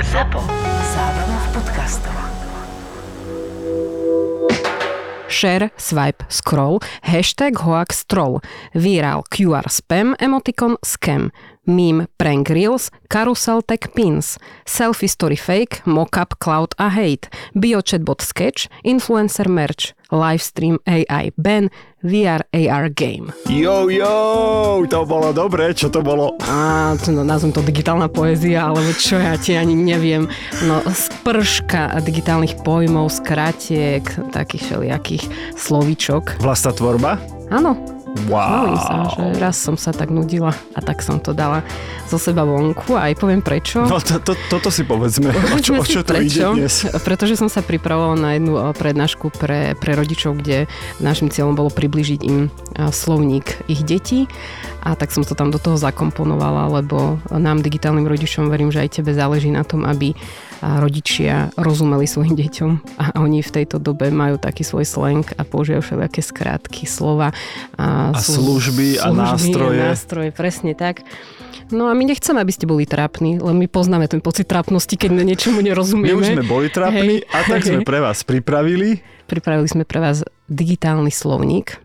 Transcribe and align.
ZAPO. 0.00 0.40
Zábrná 0.96 1.38
v 1.44 1.48
podcastov. 1.52 2.16
Share, 5.28 5.68
swipe, 5.76 6.24
scroll, 6.28 6.80
hashtag 7.04 7.60
hoax 7.60 8.08
troll, 8.08 8.40
viral 8.72 9.22
QR 9.28 9.68
spam, 9.68 10.16
emoticon 10.16 10.80
scam, 10.80 11.28
meme 11.70 12.10
prank 12.18 12.50
reels, 12.50 12.90
carousel 13.06 13.62
tag 13.62 13.94
pins, 13.94 14.36
selfie 14.66 15.08
story 15.08 15.38
fake, 15.38 15.86
mockup 15.86 16.36
cloud 16.42 16.74
a 16.78 16.90
hate, 16.90 17.30
bio 17.54 17.80
chatbot 17.80 18.20
sketch, 18.20 18.66
influencer 18.82 19.46
merch, 19.46 19.94
livestream 20.10 20.82
AI 20.86 21.30
ban, 21.38 21.70
VR 22.02 22.42
AR 22.52 22.88
game. 22.90 23.32
Jo, 23.48 23.88
jo, 23.92 24.14
to 24.88 25.04
bolo 25.04 25.36
dobre, 25.36 25.76
čo 25.76 25.92
to 25.92 26.00
bolo? 26.00 26.40
A 26.48 26.96
to, 26.96 27.12
no, 27.12 27.22
nazvem 27.22 27.52
to 27.52 27.60
digitálna 27.60 28.08
poézia, 28.08 28.72
alebo 28.72 28.88
čo 28.96 29.20
ja 29.20 29.36
ti 29.36 29.52
ani 29.52 29.76
neviem. 29.76 30.24
No, 30.64 30.80
sprška 30.80 32.00
digitálnych 32.00 32.64
pojmov, 32.64 33.12
skratiek, 33.12 34.02
takých 34.32 34.62
všelijakých 34.72 35.24
slovíčok. 35.60 36.40
Vlastná 36.40 36.72
tvorba? 36.72 37.20
Áno, 37.52 37.99
Wow. 38.26 38.50
Bavím 38.50 38.78
sa, 38.78 38.94
že 39.14 39.22
raz 39.38 39.56
som 39.58 39.78
sa 39.78 39.94
tak 39.94 40.10
nudila 40.10 40.50
a 40.74 40.80
tak 40.82 41.02
som 41.02 41.22
to 41.22 41.30
dala 41.30 41.62
zo 42.10 42.18
seba 42.18 42.42
vonku 42.42 42.98
a 42.98 43.10
aj 43.10 43.14
poviem 43.18 43.42
prečo. 43.42 43.86
No 43.86 44.02
to, 44.02 44.18
to, 44.18 44.34
toto 44.50 44.68
si 44.70 44.82
povedzme, 44.82 45.30
o 45.30 45.58
čo, 45.62 45.78
o 45.78 45.84
čo 45.86 46.02
tu 46.02 46.18
ide 46.18 46.42
dnes. 46.42 46.90
Pretože 47.06 47.38
som 47.38 47.46
sa 47.46 47.62
pripravovala 47.62 48.16
na 48.18 48.30
jednu 48.34 48.54
eh, 48.58 48.62
prednášku 48.74 49.30
pre, 49.34 49.78
pre 49.78 49.94
rodičov, 49.94 50.42
kde 50.42 50.66
našim 50.98 51.30
cieľom 51.30 51.54
bolo 51.54 51.70
približiť 51.70 52.20
im 52.26 52.50
eh, 52.50 52.90
slovník 52.90 53.70
ich 53.70 53.86
detí 53.86 54.26
a 54.82 54.98
tak 54.98 55.14
som 55.14 55.22
to 55.22 55.38
tam 55.38 55.54
do 55.54 55.60
toho 55.60 55.78
zakomponovala, 55.78 56.80
lebo 56.80 57.20
nám 57.30 57.62
digitálnym 57.62 58.08
rodičom 58.08 58.48
verím, 58.48 58.72
že 58.72 58.82
aj 58.82 59.00
tebe 59.00 59.12
záleží 59.12 59.52
na 59.52 59.62
tom, 59.62 59.84
aby 59.86 60.16
a 60.60 60.80
rodičia 60.80 61.48
rozumeli 61.56 62.04
svojim 62.04 62.36
deťom 62.36 62.70
a 63.00 63.04
oni 63.20 63.40
v 63.40 63.50
tejto 63.50 63.80
dobe 63.80 64.12
majú 64.12 64.36
taký 64.36 64.60
svoj 64.60 64.84
slang 64.84 65.24
a 65.36 65.42
používajú 65.44 65.80
všelijaké 65.80 66.20
skrátky, 66.20 66.84
slova 66.84 67.32
a, 67.80 68.12
A 68.12 68.20
služby 68.20 69.00
a 69.00 69.08
nástroje. 69.12 69.80
A 69.80 69.96
nástroje, 69.96 70.30
presne 70.36 70.76
tak. 70.76 71.00
No 71.70 71.86
a 71.86 71.94
my 71.94 72.02
nechceme, 72.02 72.42
aby 72.42 72.50
ste 72.50 72.66
boli 72.66 72.82
trápni, 72.82 73.38
len 73.38 73.56
my 73.56 73.70
poznáme 73.70 74.10
ten 74.10 74.18
pocit 74.18 74.50
trápnosti, 74.50 74.98
keď 74.98 75.10
na 75.14 75.24
niečomu 75.24 75.62
My 75.62 75.70
nerozumieme. 75.70 76.18
už 76.18 76.26
sme 76.34 76.44
boli 76.44 76.66
trápni 76.66 77.22
Hej. 77.22 77.30
a 77.30 77.38
tak 77.46 77.62
sme 77.62 77.86
pre 77.86 78.02
vás 78.02 78.26
pripravili. 78.26 79.00
Pripravili 79.30 79.70
sme 79.70 79.86
pre 79.86 80.02
vás 80.02 80.26
digitálny 80.50 81.14
slovník 81.14 81.78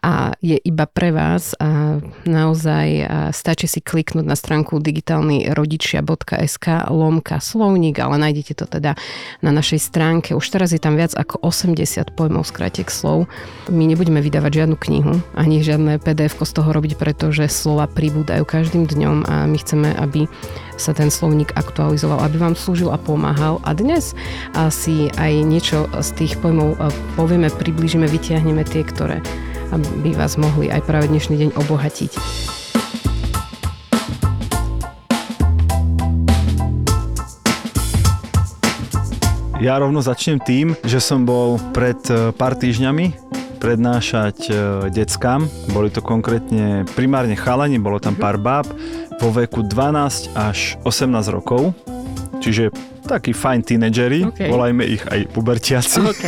a 0.00 0.32
je 0.40 0.56
iba 0.56 0.88
pre 0.88 1.12
vás 1.12 1.52
a 1.60 2.00
naozaj 2.24 3.04
stačí 3.36 3.68
si 3.68 3.84
kliknúť 3.84 4.24
na 4.24 4.32
stránku 4.32 4.80
digitálnyrodičia.sk 4.80 6.66
lomka 6.88 7.36
slovník, 7.36 8.00
ale 8.00 8.16
nájdete 8.16 8.52
to 8.56 8.64
teda 8.64 8.96
na 9.44 9.50
našej 9.52 9.76
stránke. 9.76 10.32
Už 10.32 10.48
teraz 10.48 10.72
je 10.72 10.80
tam 10.80 10.96
viac 10.96 11.12
ako 11.12 11.44
80 11.44 12.16
pojmov 12.16 12.48
skratiek 12.48 12.88
slov. 12.88 13.28
My 13.68 13.84
nebudeme 13.84 14.24
vydávať 14.24 14.64
žiadnu 14.64 14.76
knihu, 14.88 15.20
ani 15.36 15.60
žiadne 15.60 16.00
pdf 16.00 16.40
z 16.40 16.52
toho 16.56 16.72
robiť, 16.72 16.96
pretože 16.96 17.52
slova 17.52 17.84
pribúdajú 17.84 18.48
každým 18.48 18.88
dňom 18.88 19.28
a 19.28 19.44
my 19.44 19.58
chceme, 19.60 19.92
aby 20.00 20.24
sa 20.80 20.96
ten 20.96 21.12
slovník 21.12 21.52
aktualizoval, 21.60 22.24
aby 22.24 22.40
vám 22.40 22.56
slúžil 22.56 22.88
a 22.88 22.96
pomáhal. 22.96 23.60
A 23.68 23.76
dnes 23.76 24.16
asi 24.56 25.12
aj 25.20 25.44
niečo 25.44 25.84
z 26.00 26.08
tých 26.16 26.40
pojmov 26.40 26.80
e, 26.80 26.88
povieme, 27.20 27.52
približíme, 27.52 28.08
vytiahneme 28.08 28.64
tie, 28.64 28.80
ktoré 28.80 29.20
by 29.76 30.16
vás 30.16 30.40
mohli 30.40 30.72
aj 30.72 30.82
práve 30.88 31.12
dnešný 31.12 31.36
deň 31.36 31.50
obohatiť. 31.60 32.12
Ja 39.60 39.76
rovno 39.76 40.00
začnem 40.00 40.40
tým, 40.40 40.72
že 40.88 41.04
som 41.04 41.28
bol 41.28 41.60
pred 41.76 42.00
e, 42.08 42.32
pár 42.32 42.56
týždňami 42.56 43.28
prednášať 43.60 44.48
e, 44.48 44.52
deckám. 44.88 45.44
Boli 45.76 45.92
to 45.92 46.00
konkrétne 46.00 46.88
primárne 46.96 47.36
chalani, 47.36 47.76
bolo 47.76 48.00
tam 48.00 48.16
pár 48.16 48.40
báb 48.40 48.64
vo 49.20 49.28
veku 49.28 49.60
12 49.62 50.32
až 50.32 50.80
18 50.88 51.28
rokov. 51.28 51.76
Čiže 52.40 52.72
takí 53.04 53.36
fajn 53.36 53.60
tínedžeri, 53.68 54.20
OK. 54.24 54.48
volajme 54.48 54.84
ich 54.88 55.04
aj 55.04 55.28
pubertiaci. 55.36 56.00
OK. 56.00 56.24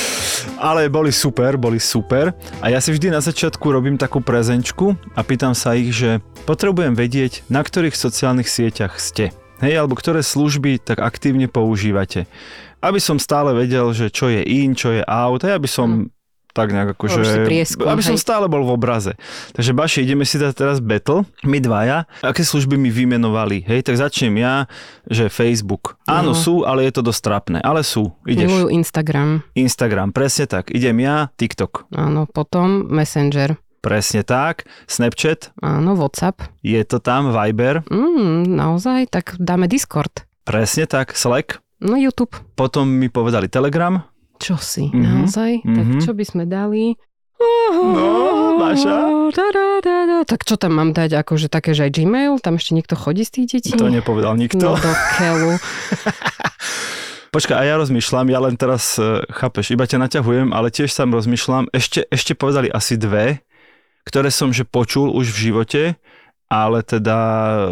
Ale 0.70 0.86
boli 0.86 1.10
super, 1.10 1.58
boli 1.58 1.82
super. 1.82 2.30
A 2.62 2.70
ja 2.70 2.78
si 2.78 2.94
vždy 2.94 3.10
na 3.10 3.18
začiatku 3.18 3.66
robím 3.66 3.98
takú 3.98 4.22
prezenčku 4.22 4.94
a 5.18 5.20
pýtam 5.26 5.58
sa 5.58 5.74
ich, 5.74 5.90
že 5.90 6.22
potrebujem 6.46 6.94
vedieť, 6.94 7.42
na 7.50 7.66
ktorých 7.66 7.98
sociálnych 7.98 8.46
sieťach 8.46 9.02
ste. 9.02 9.34
Hej, 9.58 9.82
alebo 9.82 9.98
ktoré 9.98 10.22
služby 10.22 10.78
tak 10.78 11.02
aktívne 11.02 11.50
používate. 11.50 12.30
Aby 12.78 13.02
som 13.02 13.18
stále 13.18 13.50
vedel, 13.54 13.90
že 13.90 14.10
čo 14.10 14.30
je 14.30 14.42
in, 14.42 14.78
čo 14.78 14.94
je 14.94 15.02
out, 15.02 15.42
hej, 15.42 15.58
aby 15.58 15.66
som 15.66 16.10
tak 16.52 16.68
nejak 16.68 16.88
si 16.88 16.94
akože... 16.94 17.44
prieskum, 17.44 17.88
aby 17.88 18.00
som 18.00 18.14
hej. 18.14 18.22
stále 18.22 18.46
bol 18.46 18.62
v 18.62 18.70
obraze. 18.70 19.12
Takže 19.52 19.72
Baši, 19.72 19.98
ideme 20.00 20.22
si 20.22 20.36
dať 20.36 20.52
teraz 20.52 20.78
battle, 20.78 21.24
my 21.42 21.58
dvaja. 21.58 22.04
Aké 22.20 22.40
služby 22.40 22.76
mi 22.76 22.88
vymenovali? 22.88 23.64
Hej, 23.64 23.84
tak 23.84 23.96
začnem 23.96 24.36
ja, 24.36 24.68
že 25.04 25.26
Facebook. 25.26 25.96
Áno, 26.04 26.32
No. 26.32 26.38
sú, 26.38 26.62
ale 26.62 26.84
je 26.84 26.92
to 26.92 27.02
dosť 27.02 27.20
trápne. 27.22 27.58
Ale 27.58 27.80
sú. 27.80 28.12
Ideš. 28.22 28.46
Milujú 28.46 28.68
Instagram, 28.70 29.42
Instagram, 29.52 30.08
presne 30.10 30.44
tak. 30.46 30.68
Idem 30.68 30.96
ja, 30.98 31.32
TikTok. 31.32 31.88
áno, 31.90 32.24
potom 32.24 32.86
Messenger, 32.86 33.56
Presne 33.80 34.22
tak. 34.22 34.62
Snapchat, 34.86 35.50
áno, 35.58 35.98
WhatsApp. 35.98 36.38
je 36.60 36.78
to 36.84 36.98
tam, 36.98 37.34
Viber, 37.34 37.82
Mm, 37.88 38.46
naozaj, 38.46 39.10
tak 39.10 39.34
dáme 39.36 39.66
Discord. 39.66 40.22
presne 40.42 40.86
tak, 40.86 41.12
Slack. 41.12 41.58
No 41.80 41.98
YouTube. 41.98 42.30
Potom 42.54 42.86
mi 42.86 43.08
povedali 43.08 43.50
Telegram. 43.50 44.06
Čo 44.42 44.58
si, 44.58 44.90
Mhm, 44.90 44.98
naozaj? 44.98 45.50
Tak 45.62 45.86
mhm. 45.86 46.00
čo 46.02 46.10
by 46.12 46.24
sme 46.26 46.44
dali? 46.50 46.98
No, 47.42 48.54
Maša? 48.58 48.98
Da, 49.34 49.46
da, 49.50 49.66
da, 49.82 49.96
da. 50.06 50.18
Tak 50.22 50.46
čo 50.46 50.54
tam 50.54 50.78
mám 50.78 50.94
dať? 50.94 51.18
Akože 51.18 51.50
také, 51.50 51.74
že 51.74 51.90
aj 51.90 51.98
Gmail? 51.98 52.38
Tam 52.38 52.54
ešte 52.54 52.74
niekto 52.74 52.94
chodí 52.94 53.26
z 53.26 53.30
tých 53.34 53.46
detí? 53.58 53.70
To 53.74 53.90
nepovedal 53.90 54.38
nikto. 54.38 54.62
No 54.62 54.78
do 54.78 54.92
keľu. 55.18 55.58
Počkaj, 57.34 57.56
a 57.56 57.64
ja 57.64 57.74
rozmýšľam, 57.80 58.28
ja 58.28 58.44
len 58.44 58.54
teraz, 58.60 59.00
e, 59.00 59.24
chápeš, 59.32 59.72
iba 59.72 59.88
ťa 59.88 60.04
naťahujem, 60.04 60.52
ale 60.52 60.68
tiež 60.68 60.92
sám 60.92 61.16
rozmýšľam. 61.16 61.72
Ešte, 61.72 62.04
ešte 62.12 62.36
povedali 62.36 62.68
asi 62.68 63.00
dve, 63.00 63.40
ktoré 64.04 64.28
som 64.28 64.52
že 64.52 64.68
počul 64.68 65.08
už 65.08 65.32
v 65.32 65.38
živote, 65.50 65.82
ale 66.52 66.84
teda 66.84 67.16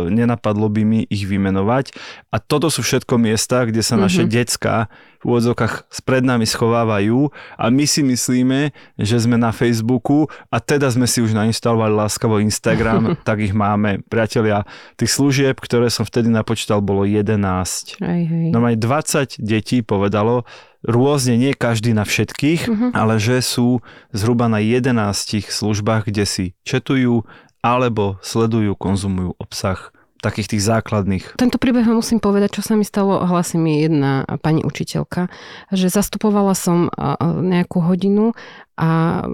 nenapadlo 0.08 0.72
by 0.72 0.82
mi 0.82 1.00
ich 1.04 1.28
vymenovať. 1.28 1.92
A 2.32 2.40
toto 2.40 2.72
sú 2.72 2.80
všetko 2.80 3.20
miesta, 3.20 3.68
kde 3.68 3.84
sa 3.84 4.00
naše 4.00 4.24
Mhm. 4.24 4.30
decka 4.32 4.88
v 5.20 5.36
úvodzokách 5.36 5.92
spred 5.92 6.24
nami 6.24 6.48
schovávajú 6.48 7.28
a 7.54 7.68
my 7.68 7.84
si 7.84 8.00
myslíme, 8.00 8.72
že 8.96 9.20
sme 9.20 9.36
na 9.36 9.52
Facebooku 9.52 10.24
a 10.48 10.56
teda 10.56 10.88
sme 10.88 11.04
si 11.04 11.20
už 11.20 11.36
nainstalovali 11.36 11.92
láskavo 11.92 12.40
Instagram, 12.40 13.20
tak 13.28 13.44
ich 13.44 13.52
máme. 13.52 14.00
Priatelia, 14.08 14.64
tých 14.96 15.12
služieb, 15.12 15.60
ktoré 15.60 15.92
som 15.92 16.08
vtedy 16.08 16.32
napočítal, 16.32 16.80
bolo 16.80 17.04
11. 17.04 18.00
Aj, 18.00 18.16
hej. 18.16 18.48
No 18.48 18.64
aj 18.64 18.80
20 18.80 19.36
detí 19.44 19.84
povedalo, 19.84 20.48
rôzne, 20.80 21.36
nie 21.36 21.52
každý 21.52 21.92
na 21.92 22.08
všetkých, 22.08 22.60
Mhm. 22.64 22.86
ale 22.96 23.20
že 23.20 23.44
sú 23.44 23.84
zhruba 24.16 24.48
na 24.48 24.64
11 24.64 25.52
službách, 25.52 26.08
kde 26.08 26.24
si 26.24 26.44
četujú 26.64 27.28
alebo 27.60 28.16
sledujú, 28.24 28.76
konzumujú 28.76 29.36
obsah 29.36 29.92
takých 30.20 30.56
tých 30.56 30.62
základných. 30.68 31.24
Tento 31.40 31.56
príbeh 31.56 31.88
musím 31.88 32.20
povedať, 32.20 32.60
čo 32.60 32.62
sa 32.62 32.76
mi 32.76 32.84
stalo. 32.84 33.24
Hlasí 33.24 33.56
mi 33.56 33.80
jedna 33.80 34.28
pani 34.44 34.60
učiteľka, 34.60 35.32
že 35.72 35.88
zastupovala 35.88 36.52
som 36.52 36.92
nejakú 37.40 37.80
hodinu 37.80 38.36
a 38.76 39.24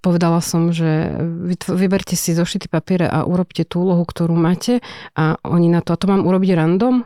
povedala 0.00 0.40
som, 0.40 0.72
že 0.72 1.20
vyberte 1.68 2.16
si 2.16 2.32
zošity 2.32 2.72
papiere 2.72 3.04
a 3.08 3.28
urobte 3.28 3.68
tú 3.68 3.84
úlohu, 3.84 4.08
ktorú 4.08 4.32
máte 4.32 4.80
a 5.12 5.36
oni 5.44 5.68
na 5.68 5.84
to, 5.84 5.92
a 5.92 6.00
to 6.00 6.08
mám 6.08 6.24
urobiť 6.24 6.50
random? 6.56 7.04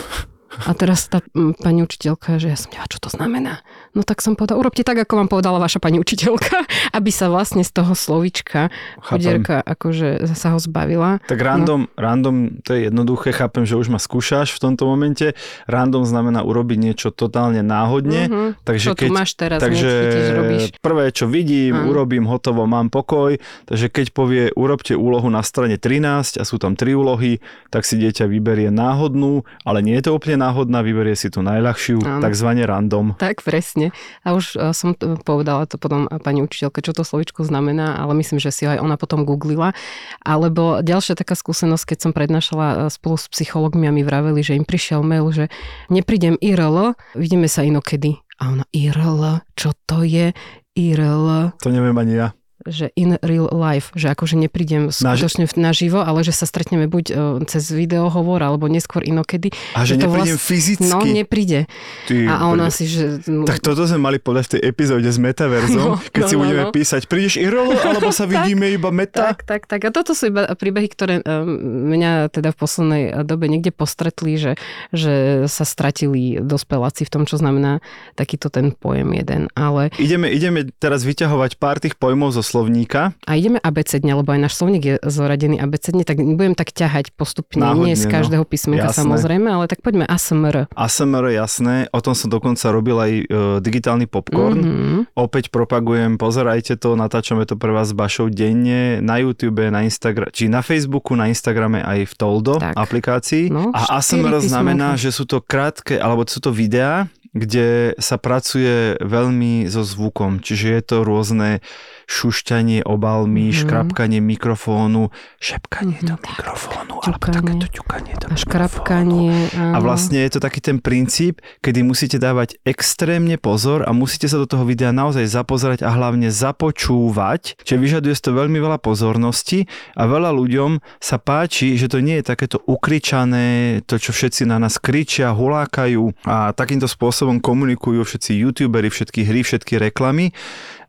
A 0.64 0.72
teraz 0.72 1.04
tá 1.12 1.20
mm, 1.20 1.60
pani 1.60 1.84
učiteľka, 1.84 2.40
že 2.40 2.48
ja 2.52 2.56
som 2.56 2.72
nevedela, 2.72 2.92
čo 2.92 2.98
to 3.02 3.10
znamená. 3.12 3.60
No 3.96 4.04
tak 4.04 4.20
som 4.20 4.36
povedala, 4.36 4.60
urobte 4.60 4.84
tak, 4.84 5.00
ako 5.00 5.24
vám 5.24 5.28
povedala 5.28 5.58
vaša 5.60 5.80
pani 5.80 5.98
učiteľka, 5.98 6.64
aby 6.98 7.10
sa 7.10 7.28
vlastne 7.32 7.64
z 7.64 7.72
toho 7.72 7.92
slovička 7.92 8.68
chudierka 9.02 9.60
akože 9.64 10.28
sa 10.36 10.54
ho 10.54 10.58
zbavila. 10.60 11.18
Tak 11.26 11.40
random, 11.40 11.88
no. 11.88 11.92
random, 11.96 12.36
to 12.62 12.76
je 12.76 12.88
jednoduché, 12.88 13.32
chápem, 13.32 13.64
že 13.64 13.74
už 13.76 13.88
ma 13.90 13.98
skúšaš 13.98 14.54
v 14.54 14.58
tomto 14.62 14.84
momente. 14.86 15.32
Random 15.66 16.04
znamená 16.04 16.44
urobiť 16.44 16.78
niečo 16.78 17.08
totálne 17.10 17.60
náhodne. 17.64 18.28
Mhm. 18.28 18.48
Takže 18.62 18.86
Čo 18.92 18.94
tu 18.94 19.08
keď, 19.08 19.10
máš 19.10 19.30
teraz, 19.34 19.58
takže 19.58 19.90
robíš. 20.36 20.62
prvé, 20.78 21.10
čo 21.10 21.26
vidím, 21.26 21.74
Áno. 21.74 21.90
urobím, 21.90 22.28
hotovo, 22.28 22.68
mám 22.68 22.92
pokoj. 22.92 23.40
Takže 23.66 23.86
keď 23.90 24.06
povie, 24.12 24.44
urobte 24.54 24.94
úlohu 24.94 25.26
na 25.32 25.40
strane 25.42 25.80
13 25.80 26.38
a 26.38 26.44
sú 26.44 26.60
tam 26.60 26.78
tri 26.78 26.92
úlohy, 26.92 27.40
tak 27.72 27.88
si 27.88 27.98
dieťa 27.98 28.28
vyberie 28.28 28.68
náhodnú, 28.68 29.42
ale 29.64 29.80
nie 29.82 29.96
je 29.98 30.10
to 30.10 30.12
úplne 30.14 30.36
náhodná, 30.46 30.86
vyberie 30.86 31.18
si 31.18 31.26
tú 31.26 31.42
najľahšiu, 31.42 31.98
Áno. 32.06 32.22
takzvané 32.22 32.62
random. 32.62 33.18
Tak, 33.18 33.42
presne. 33.42 33.90
A 34.22 34.38
už 34.38 34.54
eh, 34.54 34.70
som 34.70 34.94
to 34.94 35.18
povedala 35.26 35.66
to 35.66 35.76
potom 35.76 36.06
pani 36.22 36.46
učiteľke, 36.46 36.78
čo 36.80 36.94
to 36.94 37.02
slovičko 37.02 37.42
znamená, 37.42 37.98
ale 37.98 38.14
myslím, 38.22 38.38
že 38.38 38.54
si 38.54 38.62
ho 38.64 38.70
aj 38.70 38.80
ona 38.80 38.94
potom 38.94 39.26
googlila. 39.26 39.74
Alebo 40.22 40.80
ďalšia 40.80 41.18
taká 41.18 41.34
skúsenosť, 41.34 41.94
keď 41.94 41.98
som 41.98 42.12
prednášala 42.14 42.66
eh, 42.66 42.76
spolu 42.88 43.18
s 43.18 43.26
psychológmi 43.26 43.90
a 43.90 43.92
mi 43.92 44.06
vraveli, 44.06 44.40
že 44.46 44.54
im 44.54 44.62
prišiel 44.62 45.02
mail, 45.02 45.26
že 45.34 45.50
neprídem 45.90 46.38
IRL, 46.38 46.94
vidíme 47.18 47.50
sa 47.50 47.66
inokedy. 47.66 48.22
A 48.36 48.52
ona 48.52 48.64
IRL, 48.70 49.40
čo 49.56 49.72
to 49.88 50.04
je? 50.04 50.36
IRL, 50.76 51.56
To 51.64 51.72
neviem 51.72 51.96
ani 51.96 52.20
ja. 52.20 52.28
Že 52.66 52.90
in 52.94 53.16
real 53.22 53.48
life, 53.50 53.94
že 53.94 54.10
akože 54.10 54.36
neprídem 54.36 54.90
skutočne 54.90 55.46
naživo, 55.56 56.02
ale 56.02 56.22
že 56.22 56.34
sa 56.34 56.44
stretneme 56.44 56.90
buď 56.90 57.04
e, 57.08 57.14
cez 57.46 57.70
videohovor, 57.70 58.42
alebo 58.42 58.66
neskôr 58.66 59.02
inokedy. 59.02 59.54
A 59.74 59.86
že 59.86 59.96
to 59.96 60.06
neprídem 60.10 60.36
vlast- 60.36 60.46
fyzicky. 60.46 60.90
No, 60.90 61.00
nepríde. 61.02 61.70
Ty, 62.06 62.14
A 62.28 62.34
ona 62.50 62.68
si, 62.70 62.86
že... 62.86 63.22
Tak 63.24 63.62
toto 63.62 63.86
sme 63.86 64.02
mali 64.02 64.18
povedať 64.18 64.44
v 64.46 64.52
tej 64.58 64.62
epizóde 64.70 65.08
s 65.08 65.18
metaverzom, 65.18 65.74
No, 65.76 66.00
keď 66.12 66.22
no, 66.22 66.28
si 66.28 66.36
no, 66.36 66.40
budeme 66.42 66.64
no. 66.68 66.72
písať, 66.74 67.02
prídeš 67.06 67.34
IRL, 67.38 67.70
alebo 67.78 68.10
sa 68.10 68.26
vidíme 68.32 68.70
iba 68.70 68.90
meta? 68.90 69.32
Tak, 69.32 69.46
tak, 69.46 69.62
tak. 69.70 69.80
A 69.86 69.90
toto 69.94 70.12
sú 70.12 70.30
iba 70.30 70.50
príbehy, 70.50 70.88
ktoré 70.90 71.14
um, 71.22 71.92
mňa 71.94 72.32
teda 72.34 72.50
v 72.52 72.56
poslednej 72.58 73.02
dobe 73.22 73.46
niekde 73.46 73.70
postretli, 73.70 74.36
že, 74.40 74.52
že 74.90 75.46
sa 75.46 75.64
stratili 75.64 76.42
dospeláci 76.42 77.06
v 77.06 77.12
tom, 77.12 77.22
čo 77.24 77.38
znamená 77.38 77.78
takýto 78.18 78.50
ten 78.50 78.72
pojem 78.74 79.12
jeden. 79.14 79.48
Ale 79.54 79.88
Ideme, 79.96 80.28
ideme 80.32 80.66
teraz 80.76 81.04
vyťahovať 81.06 81.58
pár 81.60 81.78
tých 81.78 81.94
pojmov 81.96 82.34
zo 82.34 82.42
slovníka. 82.56 83.12
a 83.28 83.36
ideme 83.36 83.60
abecedne, 83.60 84.16
lebo 84.16 84.32
aj 84.32 84.40
náš 84.40 84.54
slovník 84.56 84.82
je 84.82 84.94
zoradený 85.04 85.60
abecedne, 85.60 86.02
tak 86.02 86.16
budem 86.16 86.56
tak 86.56 86.72
ťahať 86.72 87.12
postupne, 87.12 87.60
Náhodne, 87.60 87.92
nie 87.92 87.94
z 87.94 88.08
no. 88.08 88.12
každého 88.16 88.44
písmenka 88.48 88.88
Jasné. 88.88 89.04
samozrejme, 89.04 89.48
ale 89.52 89.68
tak 89.68 89.84
poďme 89.84 90.08
ASMR. 90.08 90.72
ASMR, 90.72 91.26
jasné, 91.30 91.92
o 91.92 92.00
tom 92.00 92.16
som 92.16 92.32
dokonca 92.32 92.64
robil 92.72 92.96
aj 92.96 93.12
e, 93.12 93.22
digitálny 93.60 94.08
popcorn. 94.08 94.58
Mhm. 94.58 94.98
Opäť 95.12 95.52
propagujem, 95.52 96.16
pozerajte 96.16 96.80
to, 96.80 96.96
natáčame 96.96 97.44
to 97.44 97.60
pre 97.60 97.70
vás 97.70 97.92
s 97.92 97.94
Bašou 97.94 98.32
denne 98.32 98.98
na 99.00 99.20
YouTube, 99.20 99.68
na 99.68 99.84
Instagram, 99.84 100.32
či 100.32 100.48
na 100.48 100.64
Facebooku, 100.64 101.12
na 101.12 101.28
Instagrame 101.28 101.84
aj 101.84 102.08
v 102.08 102.14
Toldo 102.16 102.56
Tak. 102.56 102.72
aplikácii. 102.72 103.52
No, 103.52 103.68
a 103.76 104.00
ASMR 104.00 104.40
písmenka. 104.40 104.48
znamená, 104.48 104.88
že 104.96 105.12
sú 105.12 105.28
to 105.28 105.44
krátke, 105.44 106.00
alebo 106.00 106.24
sú 106.24 106.40
to 106.40 106.48
videá, 106.48 107.10
kde 107.36 107.92
sa 108.00 108.16
pracuje 108.16 108.96
veľmi 108.98 109.68
so 109.68 109.84
zvukom, 109.84 110.40
čiže 110.40 110.66
je 110.72 110.82
to 110.82 110.96
rôzne 111.04 111.60
šušťanie 112.06 112.86
obalmi, 112.86 113.50
Mhm. 113.50 113.56
škrapkanie 113.60 114.20
mikrofónu, 114.22 115.10
šepkanie 115.36 115.98
Mhm. 116.00 116.06
do 116.06 116.14
mikrofónu, 116.16 116.94
alebo 117.02 117.18
Ťukanie. 117.18 117.34
takéto 117.36 117.66
ťukanie 117.68 118.12
do 118.16 118.26
A 118.30 118.36
škrapkanie. 118.38 119.34
A 119.74 119.78
vlastne 119.82 120.22
je 120.22 120.30
to 120.32 120.40
taký 120.40 120.62
ten 120.62 120.78
princíp, 120.78 121.42
kedy 121.60 121.82
musíte 121.82 122.16
dávať 122.16 122.62
extrémne 122.62 123.34
pozor 123.36 123.82
a 123.82 123.90
musíte 123.90 124.30
sa 124.30 124.38
do 124.38 124.46
toho 124.46 124.62
videa 124.62 124.94
naozaj 124.94 125.26
zapozerať 125.26 125.82
a 125.82 125.90
hlavne 125.90 126.30
započúvať, 126.30 127.58
čiže 127.66 127.76
vyžaduje 127.76 128.14
to 128.16 128.30
veľmi 128.30 128.62
veľa 128.62 128.78
pozornosti 128.78 129.66
a 129.98 130.06
veľa 130.06 130.30
ľuďom 130.30 130.78
sa 131.02 131.18
páči, 131.18 131.74
že 131.74 131.90
to 131.90 131.98
nie 131.98 132.22
je 132.22 132.24
takéto 132.24 132.62
ukričané, 132.64 133.82
to 133.82 133.98
čo 133.98 134.14
všetci 134.14 134.46
na 134.46 134.62
nás 134.62 134.78
kričia, 134.78 135.34
hulákajú 135.34 136.22
a 136.22 136.54
takýmto 136.54 136.86
spôsobom 136.86 137.25
komunikujú 137.42 138.06
všetci 138.06 138.32
youtuberi, 138.46 138.88
všetky 138.88 139.26
hry, 139.26 139.40
všetky 139.42 139.78
reklamy, 139.90 140.30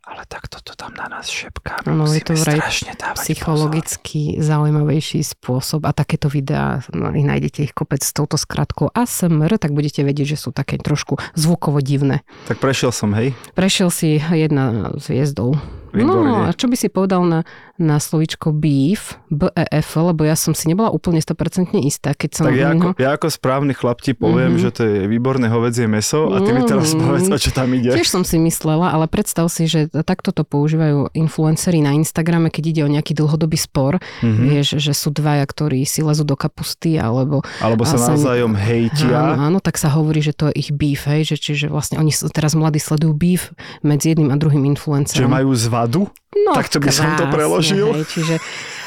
ale 0.08 0.24
takto 0.24 0.64
to 0.64 0.72
tam 0.80 0.96
na 0.96 1.12
nás 1.12 1.28
šepká. 1.28 1.84
Áno, 1.84 2.08
je 2.08 2.24
to 2.24 2.32
vraj 2.40 2.64
dávať 2.64 2.96
pozor. 2.96 3.24
psychologicky 3.28 4.40
zaujímavejší 4.40 5.20
spôsob 5.20 5.84
a 5.84 5.92
takéto 5.92 6.32
videá, 6.32 6.80
no, 6.96 7.12
ich 7.12 7.28
nájdete 7.28 7.60
ich 7.68 7.74
kopec 7.76 8.00
s 8.00 8.16
touto 8.16 8.40
skratkou 8.40 8.88
ASMR, 8.96 9.60
tak 9.60 9.76
budete 9.76 10.08
vedieť, 10.08 10.40
že 10.40 10.48
sú 10.48 10.56
také 10.56 10.80
trošku 10.80 11.20
zvukovo 11.36 11.84
divné. 11.84 12.24
Tak 12.48 12.64
prešiel 12.64 12.96
som, 12.96 13.12
hej? 13.12 13.36
Prešiel 13.52 13.92
si 13.92 14.24
jedna 14.24 14.96
s 14.96 15.12
hviezdou. 15.12 15.60
No 16.00 16.20
a 16.44 16.52
čo 16.52 16.66
by 16.66 16.76
si 16.76 16.88
povedal 16.88 17.24
na, 17.24 17.40
na 17.76 17.98
slovíčko 17.98 18.52
beef, 18.52 19.16
B-E-F, 19.28 19.88
lebo 19.98 20.22
ja 20.22 20.34
som 20.34 20.52
si 20.52 20.66
nebola 20.66 20.90
úplne 20.90 21.18
100% 21.18 21.74
istá, 21.80 22.12
keď 22.12 22.30
som... 22.32 22.44
Tak 22.46 22.54
ja 22.54 22.68
ako, 22.70 22.88
ja 22.96 23.10
ako 23.12 23.28
správny 23.28 23.72
chlap 23.72 24.00
ti 24.00 24.12
poviem, 24.12 24.26
Mhm. 24.50 24.60
že 24.60 24.70
to 24.70 24.82
je 24.84 24.98
výborné 25.06 25.48
hovedzie 25.48 25.86
meso 25.86 26.30
a 26.30 26.40
ty 26.40 26.50
mi 26.50 26.62
teraz 26.62 26.92
Mhm. 26.92 27.00
povedz, 27.00 27.26
o 27.28 27.38
čo 27.38 27.52
tam 27.52 27.70
ide. 27.72 27.92
Tiež 27.92 28.10
som 28.10 28.22
si 28.22 28.38
myslela, 28.38 28.90
ale 28.90 29.06
predstav 29.06 29.48
si, 29.48 29.66
že 29.66 29.80
takto 29.88 30.32
to 30.32 30.44
používajú 30.44 31.14
influenceri 31.14 31.80
na 31.80 31.92
Instagrame, 31.92 32.48
keď 32.48 32.64
ide 32.68 32.82
o 32.82 32.90
nejaký 32.90 33.14
dlhodobý 33.14 33.56
spor. 33.56 33.98
Mhm. 34.20 34.44
Vieš, 34.48 34.68
že 34.78 34.92
sú 34.92 35.10
dvaja, 35.10 35.44
ktorí 35.44 35.84
si 35.84 36.02
lezú 36.02 36.24
do 36.24 36.36
kapusty, 36.36 36.98
alebo 36.98 37.42
Alebo 37.60 37.84
sa 37.84 37.96
a 37.96 38.00
sa- 38.00 38.12
navzájom 38.12 38.52
áno, 38.52 38.60
hejtia. 38.60 39.20
áno, 39.36 39.58
tak 39.58 39.76
sa 39.76 39.90
hovorí, 39.90 40.20
že 40.20 40.32
to 40.32 40.50
je 40.50 40.58
ich 40.58 40.70
beef, 40.72 41.06
hej, 41.06 41.24
že 41.24 41.38
čiže 41.38 41.66
vlastne 41.68 41.96
oni 41.96 42.10
teraz 42.30 42.52
mladí 42.52 42.78
sledujú 42.78 43.14
beef 43.14 43.54
medzi 43.82 44.12
jedným 44.12 44.30
a 44.30 44.36
druhým 44.36 44.64
Že 44.64 44.70
influencerom. 44.72 45.30
majú 45.30 45.52
zvadu? 45.88 46.12
No, 46.36 46.52
tak 46.54 46.68
to 46.68 46.84
by 46.84 46.92
som 46.92 47.16
to 47.16 47.24
krásne, 47.24 47.34
preložil. 47.34 47.88
Hej, 47.96 48.06
čiže 48.12 48.36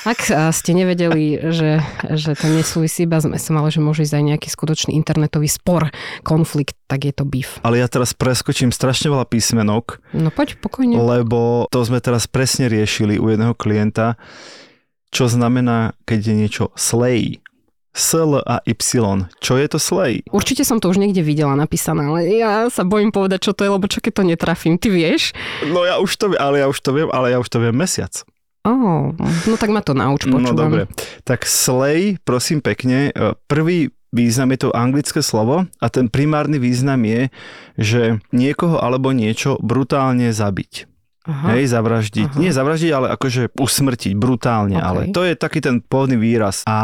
ak 0.00 0.20
a, 0.28 0.48
ste 0.52 0.70
nevedeli, 0.72 1.40
že, 1.52 1.80
že 2.12 2.36
to 2.36 2.46
nesúvisí 2.48 3.04
iba 3.04 3.20
s 3.20 3.26
mesom, 3.26 3.56
ale 3.56 3.72
že 3.72 3.80
môže 3.80 4.04
ísť 4.04 4.16
aj 4.16 4.24
nejaký 4.32 4.48
skutočný 4.48 4.92
internetový 4.94 5.48
spor, 5.48 5.88
konflikt, 6.22 6.76
tak 6.86 7.04
je 7.04 7.12
to 7.12 7.24
beef. 7.24 7.58
Ale 7.60 7.80
ja 7.80 7.88
teraz 7.88 8.12
preskočím 8.12 8.70
strašne 8.70 9.10
veľa 9.10 9.26
písmenok, 9.26 10.00
No 10.12 10.28
poď 10.30 10.56
pokojne. 10.60 10.96
lebo 10.96 11.66
to 11.72 11.80
sme 11.84 12.00
teraz 12.00 12.28
presne 12.28 12.68
riešili 12.68 13.16
u 13.16 13.28
jedného 13.28 13.52
klienta, 13.56 14.14
čo 15.10 15.26
znamená, 15.26 15.98
keď 16.06 16.18
je 16.22 16.34
niečo 16.38 16.64
slay. 16.78 17.42
S-L 17.90 18.38
a 18.38 18.62
Y. 18.62 19.02
Čo 19.42 19.54
je 19.58 19.66
to 19.66 19.78
slay? 19.78 20.22
Určite 20.30 20.62
som 20.62 20.78
to 20.78 20.88
už 20.88 21.02
niekde 21.02 21.20
videla 21.20 21.58
napísané, 21.58 22.06
ale 22.06 22.20
ja 22.30 22.70
sa 22.70 22.86
bojím 22.86 23.10
povedať, 23.10 23.50
čo 23.50 23.52
to 23.52 23.66
je, 23.66 23.70
lebo 23.70 23.90
čo 23.90 23.98
keď 23.98 24.12
to 24.14 24.22
netrafím, 24.22 24.78
ty 24.78 24.88
vieš? 24.88 25.34
No 25.66 25.82
ja 25.82 25.98
už 25.98 26.14
to 26.14 26.30
viem, 26.30 26.38
ale 26.38 26.62
ja 26.62 26.66
už 26.70 26.78
to 26.78 26.90
viem, 26.94 27.10
ale 27.10 27.34
ja 27.34 27.38
už 27.42 27.50
to 27.50 27.58
viem 27.58 27.74
mesiac. 27.74 28.12
Oh, 28.60 29.16
no 29.48 29.56
tak 29.56 29.72
ma 29.72 29.80
to 29.80 29.96
nauč, 29.96 30.28
No 30.28 30.36
počúvam. 30.36 30.68
dobre. 30.68 30.82
Tak 31.24 31.48
slay, 31.48 32.20
prosím 32.20 32.60
pekne, 32.60 33.08
e, 33.08 33.32
prvý 33.48 33.88
význam 34.12 34.52
je 34.52 34.68
to 34.68 34.76
anglické 34.76 35.24
slovo 35.24 35.64
a 35.80 35.86
ten 35.88 36.12
primárny 36.12 36.60
význam 36.60 37.00
je, 37.02 37.32
že 37.80 38.02
niekoho 38.36 38.76
alebo 38.76 39.16
niečo 39.16 39.56
brutálne 39.64 40.28
zabiť. 40.28 40.89
Aha. 41.20 41.52
Hej, 41.52 41.68
zavraždiť. 41.70 42.28
Aha. 42.30 42.40
Nie 42.40 42.50
zavraždiť, 42.50 42.90
ale 42.90 43.06
akože 43.12 43.52
usmrtiť 43.52 44.12
brutálne. 44.14 44.74
Ok. 44.74 44.84
Ale 44.84 45.00
to 45.12 45.20
je 45.22 45.34
taký 45.34 45.60
ten 45.60 45.78
pôvodný 45.78 46.16
výraz. 46.16 46.64
A 46.64 46.78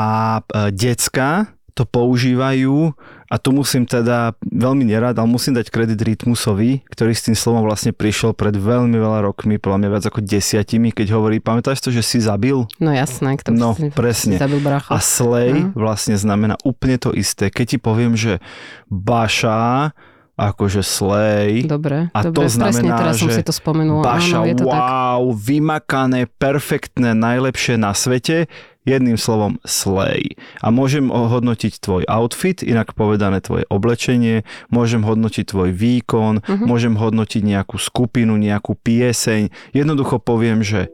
e, 0.44 0.70
decka 0.70 1.48
to 1.72 1.84
používajú 1.84 2.96
a 3.26 3.36
tu 3.36 3.50
musím 3.50 3.84
teda 3.84 4.32
veľmi 4.40 4.80
nerad, 4.82 5.12
ale 5.12 5.26
musím 5.26 5.52
dať 5.52 5.68
kredit 5.68 6.00
Rytmusovi, 6.00 6.80
ktorý 6.86 7.12
s 7.12 7.28
tým 7.28 7.36
slovom 7.36 7.60
vlastne 7.62 7.92
prišiel 7.92 8.32
pred 8.32 8.52
veľmi 8.52 8.92
veľa 8.92 9.20
rokmi, 9.22 9.56
podľa 9.56 9.78
mňa 9.78 9.88
viac 9.90 10.04
ako 10.06 10.20
desiatimi, 10.20 10.88
keď 10.88 11.12
hovorí, 11.12 11.36
pamätáš 11.36 11.80
to, 11.80 11.90
že 11.90 12.00
si 12.00 12.16
zabil? 12.18 12.64
No 12.76 12.90
jasné, 12.90 13.36
kto 13.36 13.52
No, 13.52 13.72
si, 13.72 13.88
presne. 13.90 14.36
si 14.36 14.40
zabil 14.40 14.56
bracha. 14.58 14.88
A 14.88 15.00
slay 15.00 15.52
Aha. 15.52 15.76
vlastne 15.76 16.16
znamená 16.16 16.56
úplne 16.62 16.96
to 16.96 17.12
isté. 17.12 17.48
Keď 17.48 17.66
ti 17.66 17.78
poviem, 17.78 18.16
že 18.16 18.40
baša, 18.88 19.92
akože 20.36 20.80
slay, 20.80 21.64
Dobre, 21.64 22.12
A 22.12 22.20
to 22.20 22.28
dobre, 22.30 22.46
presne 22.46 22.68
znamená, 22.70 22.96
teraz 22.98 23.16
som 23.16 23.26
že 23.26 23.34
si 23.34 23.42
to 23.42 23.50
spomenula. 23.50 24.04
baša, 24.04 24.36
Áno, 24.38 24.44
je 24.44 24.54
to 24.54 24.64
tak. 24.64 24.76
wow, 24.78 25.22
vymakané, 25.32 26.20
perfektné, 26.30 27.12
najlepšie 27.12 27.74
na 27.74 27.90
svete, 27.90 28.44
jedným 28.84 29.16
slovom 29.16 29.58
slay. 29.64 30.36
A 30.60 30.68
môžem 30.68 31.08
ohodnotiť 31.08 31.80
tvoj 31.80 32.02
outfit, 32.06 32.62
inak 32.62 32.92
povedané 32.92 33.40
tvoje 33.40 33.66
oblečenie, 33.66 34.44
môžem 34.68 35.02
hodnotiť 35.02 35.44
tvoj 35.48 35.72
výkon, 35.72 36.44
Mhm. 36.44 36.64
môžem 36.64 36.94
hodnotiť 36.94 37.42
nejakú 37.42 37.76
skupinu, 37.76 38.36
nejakú 38.36 38.76
pieseň. 38.76 39.50
Jednoducho 39.72 40.20
poviem, 40.20 40.60
že 40.60 40.92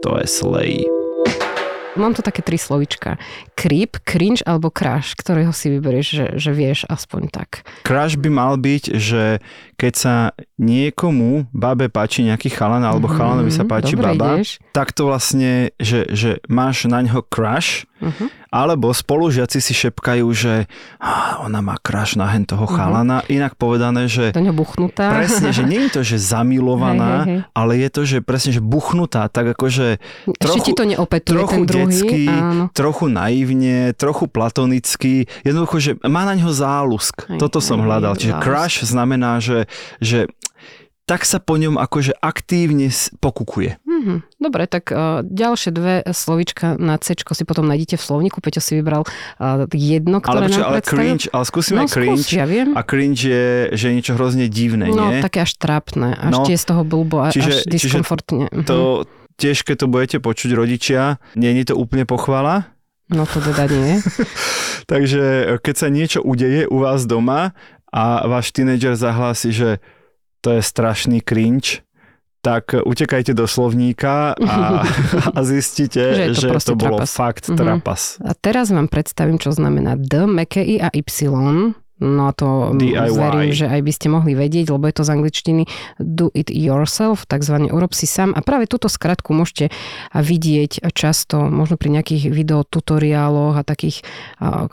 to 0.00 0.16
je 0.16 0.26
slay. 0.26 0.86
Mám 1.94 2.18
tu 2.18 2.26
také 2.26 2.42
tri 2.42 2.58
slovička. 2.58 3.22
Creep, 3.54 4.02
cringe 4.02 4.42
alebo 4.42 4.66
crush, 4.66 5.14
ktorého 5.14 5.54
si 5.54 5.70
vyberieš, 5.70 6.06
že, 6.10 6.26
že 6.42 6.50
vieš 6.50 6.90
aspoň 6.90 7.30
tak. 7.30 7.62
Crush 7.86 8.18
by 8.18 8.30
mal 8.34 8.58
byť, 8.58 8.98
že 8.98 9.38
keď 9.74 9.92
sa 9.94 10.14
niekomu 10.56 11.46
babe 11.50 11.86
páči 11.86 12.22
nejaký 12.22 12.48
chalan, 12.48 12.82
alebo 12.82 13.06
Mhm, 13.06 13.14
chalanovi 13.14 13.50
sa 13.50 13.64
páči 13.64 13.94
dobre 13.94 14.06
baba, 14.10 14.28
ideš. 14.36 14.58
tak 14.70 14.90
to 14.90 15.04
vlastne, 15.04 15.52
že, 15.76 16.08
že 16.08 16.40
máš 16.46 16.86
na 16.86 17.00
ňo 17.00 17.20
crush, 17.22 17.84
Uh-huh. 17.96 18.28
alebo 18.52 18.92
spolužiaci 18.92 19.58
si 19.58 19.72
šepkajú, 19.72 20.28
že 20.28 20.68
"Á, 20.98 21.40
ona 21.40 21.58
má 21.58 21.78
crush 21.78 22.14
na 22.14 22.28
hen 22.28 22.44
toho 22.44 22.62
Mhm. 22.62 22.70
chalana, 22.70 23.16
inak 23.28 23.54
povedané, 23.54 24.06
že 24.06 24.28
Do 24.30 24.42
ňo 24.42 24.52
buchnutá. 24.52 25.08
presne, 25.10 25.48
že 25.48 25.64
nie 25.64 25.88
je 25.88 25.90
to, 25.90 26.00
že 26.02 26.20
zamilovaná, 26.34 27.24
Hej, 27.24 27.24
hej, 27.24 27.34
hej. 27.34 27.40
ale 27.52 27.72
je 27.78 27.88
to, 27.88 28.02
že 28.04 28.16
presne, 28.20 28.50
že 28.50 28.60
buchnutá, 28.60 29.24
tak 29.26 29.48
akože 29.48 29.96
Ešte 29.96 30.36
trochu- 30.38 30.60
ti 30.62 30.72
to 30.74 30.84
neopetuje 30.84 31.32
trochu 31.34 31.54
ten 31.56 31.64
druhý. 31.64 31.84
detský, 31.88 32.24
Áno. 32.28 32.64
trochu 32.72 33.04
naivne, 33.08 33.76
trochu 33.94 34.24
platonicky, 34.28 35.14
jednoducho, 35.40 35.76
že 35.78 35.90
má 36.04 36.22
na 36.22 36.34
ňo 36.34 36.50
zálusk. 36.50 37.24
Hej, 37.26 37.38
Toto 37.38 37.58
som 37.58 37.80
hľadal. 37.80 38.14
Čiže 38.14 38.34
zálusk. 38.34 38.44
crush 38.44 38.76
znamená, 38.84 39.38
že, 39.38 39.63
že 39.98 40.26
tak 41.04 41.28
sa 41.28 41.36
po 41.36 41.60
ňom 41.60 41.76
akože 41.76 42.16
aktívne 42.16 42.88
pokukuje. 43.18 43.76
Hm, 43.84 43.92
Mhm. 43.94 44.16
Dobre, 44.36 44.64
tak 44.66 44.90
uh, 44.90 45.22
ďalšie 45.22 45.70
dve 45.70 46.04
slovička 46.04 46.76
na 46.76 47.00
C 47.00 47.14
si 47.14 47.44
potom 47.44 47.64
nájdete 47.64 47.96
v 47.96 48.04
slovníku. 48.04 48.44
Peťo 48.44 48.60
si 48.60 48.76
vybral 48.76 49.04
uh, 49.04 49.64
jedno, 49.70 50.20
ktoré 50.20 50.34
ale, 50.34 50.46
počuť, 50.50 50.60
nám 50.60 50.66
ale 50.66 50.76
predstavil. 50.76 51.00
cringe, 51.00 51.24
ale 51.30 51.44
skúsime 51.46 51.80
no, 51.80 51.88
cringe. 51.88 52.20
Skús, 52.20 52.32
ja 52.32 52.44
viem. 52.44 52.68
A 52.74 52.80
cringe 52.82 53.22
je, 53.24 53.44
že 53.72 53.84
je 53.88 53.94
niečo 53.94 54.12
hrozne 54.12 54.44
divné, 54.48 54.90
no, 54.90 55.08
nie? 55.08 55.22
také 55.22 55.40
až 55.40 55.56
trápne, 55.56 56.12
až 56.12 56.32
No. 56.32 56.44
tie 56.44 56.56
z 56.58 56.64
toho 56.68 56.82
blbo, 56.84 57.24
Čiže- 57.30 57.40
až 57.40 57.56
čiže 57.64 57.70
diskomfortne. 57.70 58.44
Mhm. 58.52 58.64
To 58.66 59.08
tiež, 59.36 59.62
keď 59.62 59.76
to 59.78 59.86
budete 59.88 60.16
počuť 60.18 60.50
rodičia, 60.52 61.16
nie 61.32 61.54
je 61.54 61.72
to 61.72 61.78
úplne 61.78 62.04
pochvala. 62.04 62.68
No 63.08 63.24
to 63.24 63.36
teda 63.38 63.68
nie. 63.68 64.00
Takže 64.90 65.22
keď 65.60 65.74
sa 65.76 65.88
niečo 65.88 66.20
udeje 66.20 66.64
u 66.64 66.80
vás 66.80 67.04
doma 67.04 67.52
a 67.94 68.26
váš 68.26 68.50
tínedžer 68.50 68.98
zahlási, 68.98 69.54
že 69.54 69.70
to 70.40 70.50
je 70.50 70.60
strašný 70.60 71.22
cringe, 71.22 71.86
tak 72.42 72.74
utekajte 72.76 73.32
do 73.32 73.46
slovníka 73.46 74.34
a, 74.36 74.82
a 75.38 75.40
zistíte, 75.40 76.28
Že 76.28 76.50
to 76.50 76.58
že, 76.58 76.66
to 76.66 76.74
bolo 76.74 76.98
trapas. 77.00 77.14
fakt 77.14 77.44
Mhm. 77.48 77.56
trapas. 77.56 78.02
A 78.20 78.34
teraz 78.34 78.68
vám 78.68 78.84
predstavím, 78.84 79.38
čo 79.38 79.48
znamená 79.48 79.94
D, 79.94 80.26
meké 80.26 80.60
I 80.60 80.82
a 80.82 80.90
Y. 80.90 81.06
No 82.02 82.26
a 82.26 82.32
to 82.34 82.74
DIY. 82.74 83.14
verím, 83.14 83.54
že 83.54 83.70
aj 83.70 83.80
by 83.86 83.92
ste 83.94 84.06
mohli 84.10 84.34
vedieť, 84.34 84.74
lebo 84.74 84.90
je 84.90 84.96
to 84.98 85.06
z 85.06 85.14
angličtiny 85.14 85.62
do 86.02 86.26
it 86.34 86.50
yourself, 86.50 87.22
takzvané 87.30 87.70
urob 87.70 87.94
si 87.94 88.10
sám. 88.10 88.34
A 88.34 88.42
práve 88.42 88.66
túto 88.66 88.90
skratku 88.90 89.30
môžete 89.30 89.70
vidieť 90.10 90.90
často, 90.90 91.46
možno 91.46 91.78
pri 91.78 91.94
nejakých 91.94 92.34
videotutoriáloch 92.34 93.62
a 93.62 93.66
takých 93.66 94.02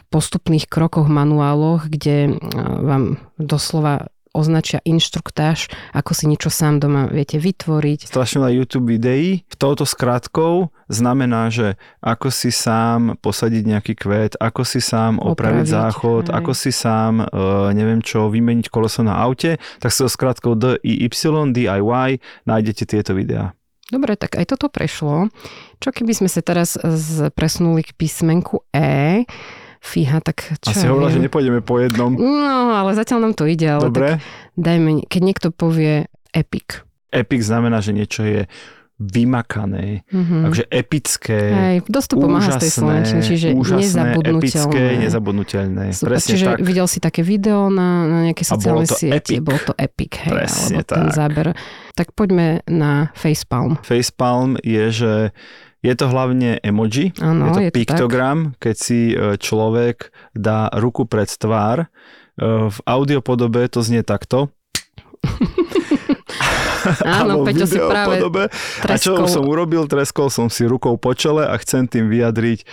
postupných 0.09 0.65
krokoch, 0.65 1.05
manuáloch, 1.05 1.93
kde 1.93 2.41
vám 2.57 3.21
doslova 3.37 4.09
označia 4.31 4.79
inštruktáž, 4.83 5.67
ako 5.91 6.11
si 6.15 6.25
niečo 6.27 6.47
sám 6.47 6.79
doma 6.79 7.07
viete 7.11 7.37
vytvoriť. 7.37 8.07
Strašne 8.07 8.43
veľa 8.43 8.53
YouTube 8.63 8.91
videí. 8.91 9.43
Touto 9.59 9.83
skratkou 9.83 10.71
znamená, 10.87 11.51
že 11.51 11.75
ako 11.99 12.31
si 12.31 12.51
sám 12.51 13.19
posadiť 13.19 13.63
nejaký 13.63 13.93
kvet, 13.95 14.39
ako 14.39 14.63
si 14.63 14.79
sám 14.79 15.19
opraviť, 15.19 15.67
Opraviť, 15.67 15.71
záchod, 15.71 16.25
hej. 16.27 16.35
ako 16.35 16.51
si 16.55 16.71
sám, 16.71 17.13
uh, 17.23 17.69
neviem 17.75 17.99
čo, 17.99 18.31
vymeniť 18.31 18.67
koleso 18.71 19.03
na 19.03 19.19
aute, 19.19 19.59
tak 19.79 19.91
so 19.91 20.07
skratkou 20.07 20.55
DIY, 20.55 21.07
DIY 21.51 22.09
nájdete 22.47 22.83
tieto 22.87 23.11
videá. 23.15 23.55
Dobre, 23.91 24.15
tak 24.15 24.39
aj 24.39 24.55
toto 24.55 24.71
prešlo. 24.71 25.27
Čo 25.83 25.91
keby 25.91 26.15
sme 26.15 26.29
sa 26.31 26.39
teraz 26.39 26.79
presunuli 27.35 27.83
k 27.83 27.91
písmenku 27.91 28.63
E? 28.71 29.27
Fíha, 29.81 30.17
tak 30.19 30.45
čo 30.59 30.69
Asi 30.69 30.85
hovorila, 30.85 31.09
že 31.09 31.19
nepôjdeme 31.19 31.59
po 31.59 31.75
jednom. 31.75 32.13
No, 32.13 32.29
ale 32.71 32.93
zatiaľ 32.93 33.17
nám 33.19 33.33
to 33.33 33.43
ide, 33.43 33.65
ale 33.65 33.83
Dobre? 33.83 34.07
tak 34.07 34.21
dajme, 34.55 35.03
keď 35.03 35.21
niekto 35.21 35.47
povie 35.49 36.05
epic. 36.31 36.85
Epic 37.09 37.41
znamená, 37.41 37.79
že 37.79 37.91
niečo 37.91 38.21
je 38.21 38.45
vymakané, 39.01 40.05
Mhm. 40.07 40.37
takže 40.43 40.63
epické, 40.69 41.39
Hej, 41.49 41.77
dosť 41.87 42.07
to 42.07 42.15
pomáha 42.19 42.51
z 42.51 42.61
tej 42.61 42.71
slovenčiny, 42.71 43.21
čiže 43.23 43.47
úžasné, 43.51 43.81
nezabudnutelné. 43.81 44.37
epické, 44.37 44.83
nezabudnutelné. 44.99 45.85
Super, 45.91 46.09
Presne 46.11 46.29
čiže 46.29 46.45
tak. 46.47 46.57
videl 46.61 46.85
si 46.85 46.99
také 46.99 47.21
video 47.21 47.67
na, 47.67 47.89
na 48.05 48.17
nejaké 48.23 48.43
A 48.43 48.53
bolo 48.53 48.55
sociálne 48.55 48.85
to 48.85 48.95
siete, 48.95 49.17
epic. 49.33 49.41
bol 49.41 49.57
to 49.59 49.73
epic, 49.75 50.11
hej, 50.19 50.31
Presne 50.31 50.61
alebo 50.77 50.85
ten 50.85 51.03
tak. 51.03 51.15
záber. 51.15 51.45
Tak 51.91 52.07
poďme 52.13 52.47
na 52.67 52.91
facepalm. 53.13 53.81
Facepalm 53.81 54.55
je, 54.59 54.83
že 54.91 55.13
je 55.81 55.91
to 55.91 56.05
hlavne 56.05 56.57
emoji, 56.59 57.11
Áno, 57.17 57.49
je 57.49 57.51
to 57.51 57.59
je 57.59 57.69
to 57.69 57.75
piktogram, 57.75 58.37
keď 58.55 58.75
si 58.75 58.99
e, 59.09 59.35
človek 59.35 59.97
dá 60.31 60.69
ruku 60.71 61.03
pred 61.03 61.27
tvár. 61.27 61.89
E, 62.31 62.47
V 62.67 62.77
audiopodobe 62.83 63.65
to 63.67 63.79
znie 63.79 64.01
takto. 64.01 64.53
Áno, 67.03 67.41
Peťo 67.47 67.65
si 67.65 67.77
práve 67.77 68.17
videopodobe. 68.17 68.43
A 68.83 68.95
čo 68.95 69.13
treskol. 69.15 69.27
som 69.27 69.43
urobil? 69.43 69.85
Treskol 69.85 70.27
som 70.27 70.47
si 70.47 70.63
rukou 70.63 70.95
po 70.95 71.13
čele 71.13 71.43
a 71.43 71.53
chcem 71.55 71.85
tým 71.85 72.07
vyjadriť, 72.07 72.65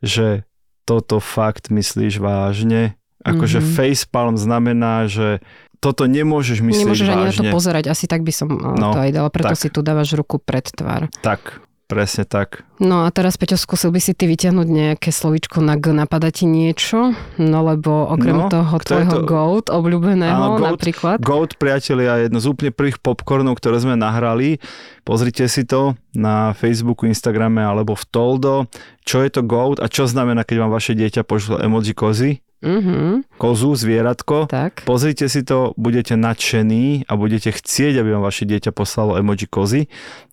že 0.00 0.44
toto 0.82 1.16
fakt 1.18 1.68
myslíš 1.68 2.18
vážne. 2.18 2.96
Akože 3.20 3.60
Mhm. 3.60 3.68
facepalm 3.70 4.34
znamená, 4.34 5.04
že 5.04 5.44
toto 5.76 6.04
nemôžeš 6.04 6.60
myslieť 6.60 6.84
Nemôžeš 6.86 7.06
ani 7.06 7.12
na 7.14 7.24
to 7.26 7.40
vážne. 7.40 7.50
pozerať, 7.50 7.84
asi 7.86 8.04
tak 8.04 8.20
by 8.20 8.32
som 8.34 8.48
no, 8.50 8.72
No, 8.74 8.92
to 8.92 9.00
aj 9.00 9.12
dala, 9.12 9.28
preto 9.28 9.52
tak. 9.52 9.60
si 9.60 9.68
tu 9.68 9.80
dávaš 9.80 10.12
ruku 10.12 10.36
pred 10.36 10.64
tvár. 10.66 11.08
Tak, 11.20 11.60
presne 11.90 12.22
tak. 12.22 12.62
No 12.78 13.02
a 13.02 13.10
teraz, 13.10 13.34
Peťo, 13.34 13.58
skúsil 13.58 13.90
by 13.90 13.98
si 13.98 14.14
ty 14.14 14.24
vyťahnuť 14.24 14.64
nejaké 14.64 15.10
slovičko 15.10 15.58
na 15.58 15.74
G, 15.74 15.90
napadá 15.90 16.30
ti 16.30 16.46
niečo? 16.46 17.10
No 17.36 17.58
lebo 17.60 18.06
okrem 18.06 18.38
No, 18.38 18.46
toho 18.46 18.78
je 18.78 18.86
tvojho 18.86 19.12
to? 19.12 19.26
GOAT, 19.26 19.66
obľúbeného 19.68 20.30
Áno, 20.32 20.56
GOAT. 20.56 20.70
napríklad. 20.70 21.16
Goat, 21.18 21.58
priatelia, 21.58 22.22
jedno 22.22 22.38
z 22.38 22.46
úplne 22.46 22.70
prvých 22.70 22.96
popcornov, 22.96 23.58
ktoré 23.58 23.76
sme 23.76 23.98
nahrali. 23.98 24.62
Pozrite 25.02 25.44
si 25.44 25.66
to 25.66 25.98
na 26.12 26.54
Facebooku, 26.54 27.04
Instagrame 27.04 27.60
alebo 27.60 27.92
v 27.92 28.04
Toldo. 28.06 28.70
Čo 29.02 29.20
je 29.20 29.30
to 29.30 29.42
Goat 29.42 29.82
a 29.82 29.90
čo 29.90 30.06
znamená, 30.06 30.46
keď 30.46 30.62
vám 30.62 30.72
vaše 30.72 30.94
dieťa 30.94 31.26
pošle 31.26 31.58
emoji 31.58 31.92
kozy? 31.92 32.30
Mhm, 32.60 33.24
Kozu, 33.40 33.72
zvieratko. 33.72 34.44
tak. 34.44 34.84
Pozrite 34.84 35.32
si 35.32 35.40
to, 35.40 35.72
budete 35.80 36.12
nadšení 36.16 37.08
a 37.08 37.16
budete 37.16 37.56
chcieť, 37.56 38.04
aby 38.04 38.12
vám 38.12 38.24
vaše 38.24 38.44
dieťa 38.44 38.76
poslalo 38.76 39.16
emoji 39.16 39.48
kozy. 39.48 39.82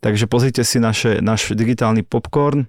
Takže 0.04 0.28
pozrite 0.28 0.60
si 0.60 0.76
naše, 0.76 1.24
náš 1.24 1.56
digitálny 1.56 2.04
popcorn, 2.04 2.68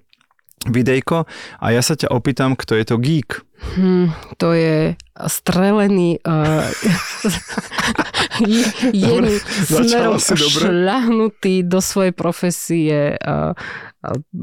videjko 0.68 1.24
a 1.60 1.66
ja 1.72 1.80
sa 1.80 1.96
ťa 1.96 2.12
opýtam, 2.12 2.52
kto 2.56 2.76
je 2.76 2.84
to 2.84 2.96
geek. 3.00 3.44
Hm, 3.76 4.12
to 4.40 4.52
je 4.56 4.96
strelený 5.16 6.20
uh, 6.28 6.64
jedný 8.94 9.36
smerom 9.66 10.16
šľahnutý 10.20 11.66
do 11.66 11.82
svojej 11.82 12.14
profesie 12.14 13.16
uh, 13.18 13.52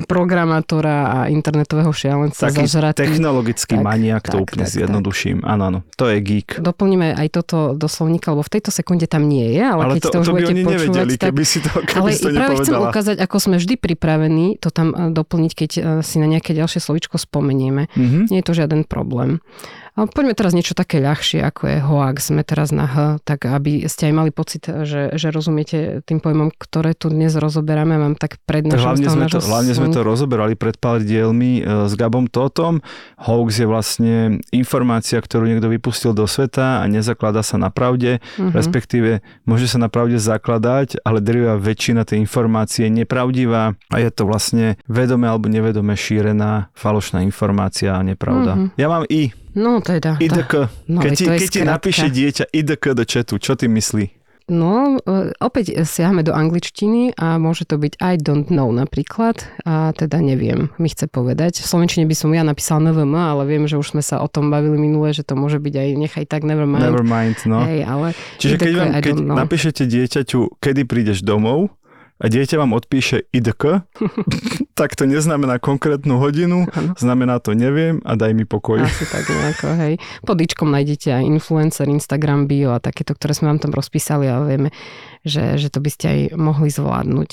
programátora 0.06 0.98
a 1.10 1.20
internetového 1.34 1.90
šialenca 1.90 2.46
Taký 2.46 2.70
zažratý. 2.70 3.10
technologický 3.10 3.82
Tak, 3.82 3.86
maniak, 3.90 4.30
to 4.30 4.38
tak, 4.38 4.46
úplne 4.46 4.66
tak, 4.70 4.74
zjednoduším. 4.78 5.42
Áno, 5.42 5.64
áno, 5.74 5.80
to 5.98 6.06
je 6.14 6.22
geek. 6.22 6.62
Doplníme 6.62 7.18
aj 7.18 7.28
toto 7.34 7.74
do 7.74 7.90
slovníka, 7.90 8.38
lebo 8.38 8.46
v 8.46 8.54
tejto 8.54 8.70
sekunde 8.70 9.10
tam 9.10 9.26
nie 9.26 9.58
je, 9.58 9.66
ale, 9.66 9.82
Ale 9.82 9.94
keď 9.98 10.02
to, 10.06 10.10
to, 10.14 10.18
už 10.22 10.28
to 10.30 10.34
budete 10.38 10.54
oni 10.54 10.62
počúvať, 10.62 10.78
nevedeli, 10.78 11.14
tak... 11.18 11.28
keby 11.34 11.44
si 11.44 11.60
to, 11.66 11.72
keby 11.74 11.98
Ale 11.98 12.10
si 12.14 12.22
to 12.22 12.30
práve 12.38 12.54
chcem 12.62 12.78
ukázať, 12.78 13.18
ako 13.18 13.38
sme 13.42 13.56
vždy 13.58 13.76
pripravení 13.82 14.48
to 14.62 14.70
tam 14.70 14.94
doplniť, 14.94 15.52
keď 15.58 15.72
si 16.06 16.16
na 16.22 16.28
nejaké 16.30 16.54
ďalšie 16.54 16.78
slovičko 16.78 17.18
spomenieme. 17.18 17.90
Mhm. 17.98 18.30
Nie 18.30 18.46
je 18.46 18.46
to 18.46 18.54
žiaden 18.54 18.86
problém. 18.86 19.42
A 19.42 19.87
poďme 20.06 20.38
teraz 20.38 20.54
niečo 20.54 20.78
také 20.78 21.02
ľahšie, 21.02 21.42
ako 21.42 21.62
je 21.66 21.78
hoax. 21.82 22.30
Sme 22.30 22.46
teraz 22.46 22.70
na 22.70 22.86
H, 22.86 23.18
tak 23.26 23.50
aby 23.50 23.90
ste 23.90 24.12
aj 24.12 24.14
mali 24.14 24.30
pocit, 24.30 24.70
že, 24.70 25.10
že 25.18 25.34
rozumiete 25.34 26.06
tým 26.06 26.22
pojmom, 26.22 26.54
ktoré 26.54 26.94
tu 26.94 27.10
dnes 27.10 27.34
rozoberáme. 27.34 27.98
Mám 27.98 28.22
tak 28.22 28.38
prednášam 28.46 28.94
hlavne, 28.94 29.10
sme 29.10 29.26
to, 29.26 29.40
hlavne 29.42 29.74
sme 29.74 29.90
to 29.90 30.06
rozoberali 30.06 30.54
pred 30.54 30.78
pár 30.78 31.02
dielmi 31.02 31.66
e, 31.66 31.90
s 31.90 31.98
Gabom 31.98 32.30
Totom. 32.30 32.86
Hoax 33.18 33.50
je 33.58 33.66
vlastne 33.66 34.14
informácia, 34.54 35.18
ktorú 35.18 35.50
niekto 35.50 35.66
vypustil 35.66 36.14
do 36.14 36.30
sveta 36.30 36.84
a 36.84 36.86
nezakladá 36.86 37.42
sa 37.42 37.58
na 37.58 37.74
pravde, 37.74 38.22
Mhm. 38.38 38.54
respektíve 38.54 39.24
môže 39.48 39.66
sa 39.66 39.80
na 39.80 39.88
pravde 39.88 40.20
zakladať, 40.20 41.02
ale 41.02 41.24
drvivá 41.24 41.56
väčšina 41.58 42.04
tej 42.04 42.22
informácie 42.22 42.86
je 42.86 42.94
nepravdivá 42.94 43.74
a 43.88 43.96
je 43.98 44.10
to 44.12 44.28
vlastne 44.28 44.76
vedome 44.86 45.26
alebo 45.26 45.48
nevedome 45.48 45.96
šírená 45.96 46.70
falošná 46.76 47.24
informácia 47.24 47.96
a 47.96 48.04
nepravda. 48.04 48.54
Mhm. 48.54 48.68
Ja 48.76 48.92
mám 48.92 49.08
I, 49.08 49.32
No 49.58 49.82
teda. 49.82 50.22
IDK. 50.22 50.70
no, 50.86 51.02
keď 51.02 51.12
ti, 51.18 51.26
keď 51.26 51.50
ti 51.50 51.62
napíše 51.66 52.08
dieťa 52.14 52.54
IDK 52.54 52.94
do 52.94 53.04
četu, 53.10 53.42
čo 53.42 53.58
ty 53.58 53.66
myslí? 53.66 54.18
No, 54.48 54.96
e, 55.04 55.36
opäť 55.44 55.76
siahame 55.84 56.24
do 56.24 56.32
angličtiny 56.32 57.20
a 57.20 57.36
môže 57.36 57.68
to 57.68 57.76
byť 57.76 58.00
I 58.00 58.16
don't 58.16 58.48
know 58.48 58.72
napríklad 58.72 59.44
a 59.68 59.92
teda 59.92 60.24
neviem, 60.24 60.72
mi 60.80 60.88
chce 60.88 61.12
povedať. 61.12 61.60
V 61.60 61.68
slovenčine 61.68 62.08
by 62.08 62.16
som 62.16 62.32
ja 62.32 62.48
napísal 62.48 62.80
NVM, 62.80 63.12
ale 63.12 63.44
viem, 63.44 63.68
že 63.68 63.76
už 63.76 63.92
sme 63.92 64.00
sa 64.00 64.24
o 64.24 64.28
tom 64.32 64.48
bavili 64.48 64.80
minule, 64.80 65.12
že 65.12 65.28
to 65.28 65.36
môže 65.36 65.60
byť 65.60 65.74
aj 65.76 65.90
nechaj 66.00 66.26
tak, 66.32 66.48
never 66.48 66.64
mind. 66.64 66.80
Never 66.80 67.04
mind, 67.04 67.44
no. 67.44 67.60
Hej, 67.68 67.84
ale 67.84 68.16
Čiže 68.40 68.56
keď, 68.56 68.72
vám, 68.72 68.90
keď 69.04 69.16
know. 69.20 69.36
napíšete 69.36 69.84
dieťaťu, 69.84 70.64
kedy 70.64 70.82
prídeš 70.88 71.28
domov 71.28 71.76
a 72.18 72.26
dieťa 72.26 72.58
vám 72.58 72.74
odpíše 72.74 73.30
IDK, 73.30 73.86
tak 74.80 74.98
to 74.98 75.06
neznamená 75.06 75.62
konkrétnu 75.62 76.18
hodinu, 76.18 76.66
Áno. 76.74 76.98
znamená 76.98 77.38
to 77.38 77.54
neviem 77.54 78.02
a 78.02 78.18
daj 78.18 78.34
mi 78.34 78.46
pokoj. 78.46 78.82
asi 78.82 79.06
tak 79.06 79.30
nejako, 79.30 79.68
hej. 79.78 79.94
Pod 80.26 80.38
ičkom 80.42 80.74
nájdete 80.74 81.14
aj 81.14 81.24
influencer, 81.30 81.86
Instagram 81.86 82.50
bio 82.50 82.74
a 82.74 82.82
takéto, 82.82 83.14
ktoré 83.14 83.38
sme 83.38 83.54
vám 83.54 83.62
tam 83.62 83.72
rozpísali 83.74 84.26
a 84.26 84.42
vieme, 84.42 84.74
že, 85.22 85.62
že 85.62 85.70
to 85.70 85.78
by 85.78 85.90
ste 85.94 86.06
aj 86.06 86.20
mohli 86.38 86.74
zvládnuť. 86.74 87.30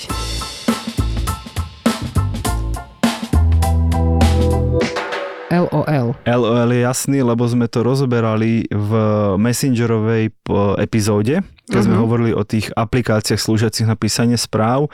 LOL. 5.56 6.18
LOL 6.20 6.68
je 6.68 6.80
jasný, 6.80 7.18
lebo 7.20 7.44
sme 7.44 7.66
to 7.66 7.80
rozoberali 7.80 8.66
v 8.66 8.90
Messengerovej 9.36 10.34
p- 10.34 10.52
epizóde, 10.78 11.38
keď 11.66 11.80
sme 11.82 11.96
Mhm. 11.96 12.02
hovorili 12.02 12.32
o 12.32 12.42
tých 12.42 12.70
aplikáciách 12.70 13.38
slúžiacich 13.38 13.84
na 13.84 13.94
písanie 13.94 14.34
správ. 14.34 14.90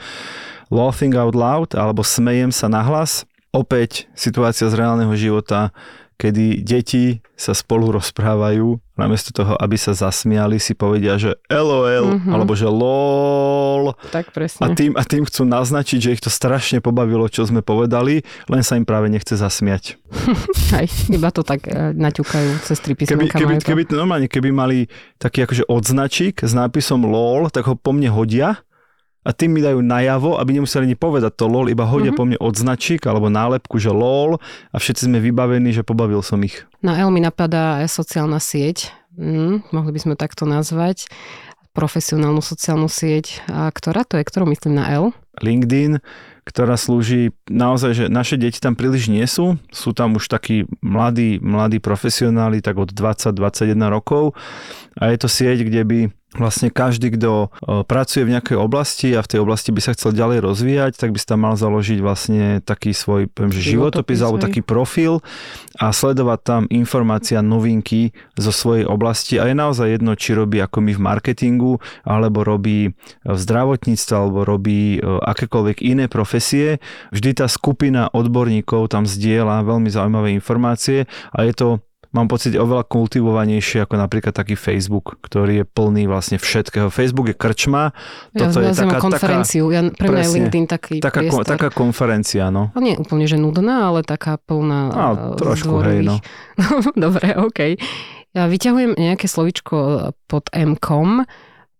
Laughing 0.67 1.11
out 1.13 1.33
loud, 1.33 1.69
alebo 1.73 1.99
smejem 1.99 2.49
sa 2.49 2.67
nahlas. 2.67 3.25
Opäť 3.51 4.07
situácia 4.13 4.63
z 4.65 4.79
reálneho 4.79 5.11
života, 5.13 5.75
kedy 6.21 6.61
deti 6.61 7.17
sa 7.33 7.57
spolu 7.57 7.89
rozprávajú, 7.97 8.77
namiesto 8.93 9.33
toho, 9.33 9.57
aby 9.57 9.73
sa 9.73 9.97
zasmiali, 9.97 10.61
si 10.61 10.77
povedia, 10.77 11.17
že 11.17 11.33
LOL, 11.49 12.21
mm-hmm. 12.21 12.29
alebo 12.29 12.53
že 12.53 12.69
LOL. 12.69 13.97
Tak 14.13 14.29
presne. 14.29 14.61
A 14.61 14.77
tým, 14.77 14.93
a 14.93 15.01
tým 15.01 15.25
chcú 15.25 15.49
naznačiť, 15.49 15.97
že 15.97 16.13
ich 16.13 16.21
to 16.21 16.29
strašne 16.29 16.77
pobavilo, 16.77 17.25
čo 17.25 17.49
sme 17.49 17.65
povedali, 17.65 18.21
len 18.45 18.61
sa 18.61 18.77
im 18.77 18.85
práve 18.85 19.09
nechce 19.09 19.33
zasmiať. 19.33 19.97
Aj, 20.77 20.85
iba 21.09 21.33
to 21.33 21.41
tak 21.41 21.65
e, 21.65 21.97
naťukajú 21.97 22.69
cez 22.69 22.77
tri 22.77 22.93
Keby, 22.93 23.25
písmenka. 23.25 23.41
keby, 23.41 23.53
to. 23.57 23.65
keby, 23.65 23.81
normálne, 23.89 24.27
keby 24.29 24.49
mali 24.53 24.85
taký 25.17 25.49
akože 25.49 25.65
odznačík 25.65 26.45
s 26.45 26.53
nápisom 26.53 27.01
LOL, 27.01 27.49
tak 27.49 27.65
ho 27.65 27.73
po 27.73 27.97
mne 27.97 28.13
hodia 28.13 28.61
a 29.21 29.29
tým 29.31 29.53
mi 29.53 29.61
dajú 29.61 29.79
najavo, 29.79 30.41
aby 30.41 30.57
nemuseli 30.57 30.89
ani 30.89 30.97
povedať 30.97 31.37
to 31.37 31.45
LOL, 31.45 31.69
iba 31.69 31.85
hodia 31.85 32.09
Mhm. 32.09 32.17
po 32.17 32.23
mne 32.25 32.37
odznačík 32.41 33.05
alebo 33.05 33.29
nálepku, 33.29 33.77
že 33.77 33.93
LOL 33.93 34.41
a 34.69 34.77
všetci 34.77 35.05
sme 35.05 35.21
vybavení, 35.21 35.69
že 35.71 35.85
pobavil 35.85 36.25
som 36.25 36.41
ich. 36.41 36.65
Na 36.81 36.97
L 36.97 37.13
mi 37.13 37.21
napadá 37.21 37.81
sociálna 37.85 38.41
sieť, 38.41 38.89
mm, 39.13 39.69
mohli 39.69 39.91
by 39.93 39.99
sme 40.01 40.13
takto 40.17 40.49
nazvať, 40.49 41.05
profesionálnu 41.71 42.43
sociálnu 42.43 42.91
sieť. 42.91 43.39
A 43.47 43.71
ktorá 43.71 44.03
to 44.03 44.19
je, 44.19 44.27
ktorú 44.27 44.43
myslím 44.51 44.75
na 44.75 44.91
L? 44.91 45.15
LinkedIn, 45.39 46.03
ktorá 46.43 46.75
slúži 46.75 47.31
naozaj, 47.47 47.91
že 47.95 48.05
naše 48.11 48.35
deti 48.35 48.59
tam 48.59 48.75
príliš 48.75 49.07
nie 49.07 49.23
sú. 49.23 49.55
Sú 49.71 49.95
tam 49.95 50.19
už 50.19 50.27
takí 50.27 50.67
mladí, 50.83 51.39
mladí 51.39 51.79
profesionáli, 51.79 52.59
tak 52.59 52.75
od 52.75 52.91
20-21 52.91 53.87
rokov. 53.87 54.35
A 54.99 55.15
je 55.15 55.17
to 55.17 55.31
sieť, 55.31 55.63
kde 55.63 55.81
by 55.87 55.99
vlastne 56.35 56.71
každý, 56.71 57.11
kto 57.15 57.51
pracuje 57.87 58.23
v 58.23 58.33
nejakej 58.37 58.57
oblasti 58.59 59.11
a 59.15 59.23
v 59.23 59.29
tej 59.35 59.39
oblasti 59.43 59.75
by 59.75 59.81
sa 59.83 59.91
chcel 59.91 60.15
ďalej 60.15 60.39
rozvíjať, 60.47 60.95
tak 60.95 61.11
by 61.11 61.17
si 61.19 61.27
tam 61.27 61.43
mal 61.43 61.59
založiť 61.59 61.99
vlastne 61.99 62.63
taký 62.63 62.95
svoj 62.95 63.27
poviem, 63.31 63.51
že 63.51 63.59
životopis 63.59 63.91
Životopis, 63.91 64.19
alebo 64.23 64.39
taký 64.39 64.61
profil 64.63 65.19
a 65.75 65.91
sledovať 65.91 66.39
tam 66.41 66.61
informácia, 66.71 67.43
novinky 67.43 68.15
zo 68.39 68.55
svojej 68.55 68.87
oblasti 68.87 69.35
a 69.35 69.51
je 69.51 69.55
naozaj 69.57 69.99
jedno, 69.99 70.15
či 70.15 70.31
robí 70.31 70.63
ako 70.63 70.79
my 70.79 70.91
v 70.95 71.01
marketingu, 71.01 71.73
alebo 72.07 72.47
robí 72.47 72.95
v 73.27 73.37
zdravotníctve, 73.37 74.13
alebo 74.15 74.47
robí 74.47 75.03
akékoľvek 75.03 75.83
iné 75.83 76.07
profesie. 76.07 76.79
Vždy 77.11 77.43
tá 77.43 77.51
skupina 77.51 78.07
odborníkov 78.15 78.87
tam 78.87 79.03
zdieľa 79.03 79.67
veľmi 79.67 79.91
zaujímavé 79.91 80.31
informácie 80.31 81.09
a 81.35 81.43
je 81.43 81.53
to 81.53 81.67
mám 82.11 82.27
pocit 82.27 82.55
oveľa 82.55 82.83
kultivovanejšie 82.87 83.87
ako 83.87 83.95
napríklad 83.95 84.35
taký 84.35 84.59
Facebook, 84.59 85.19
ktorý 85.23 85.63
je 85.63 85.65
plný 85.65 86.07
vlastne 86.11 86.35
všetkého. 86.35 86.91
Facebook 86.91 87.31
je 87.31 87.35
krčma, 87.35 87.95
Ja 88.35 88.47
toto 88.47 88.59
je 88.59 88.71
nazývam 88.71 88.91
taká, 88.91 88.99
taká, 88.99 89.05
konferenciu. 89.07 89.63
Ja, 89.71 89.81
pre 89.87 90.07
mňa 90.11 90.23
je. 90.27 90.31
LinkedIn 90.35 90.65
taký 90.67 90.95
taká, 90.99 91.19
priestor. 91.23 91.47
taká 91.47 91.69
konferencia, 91.71 92.51
no. 92.51 92.69
A 92.75 92.79
nie 92.83 92.99
úplne, 92.99 93.25
že 93.25 93.39
nudná, 93.39 93.89
ale 93.89 94.03
taká 94.03 94.35
plná 94.37 94.81
Á, 94.91 95.07
eh, 95.11 95.17
trošku, 95.39 95.79
hej, 95.87 96.03
no. 96.03 96.19
Dobre, 97.07 97.33
OK. 97.39 97.79
Ja 98.31 98.47
vyťahujem 98.47 98.95
nejaké 98.95 99.27
slovičko 99.27 100.11
pod 100.27 100.47
M-kom. 100.55 101.27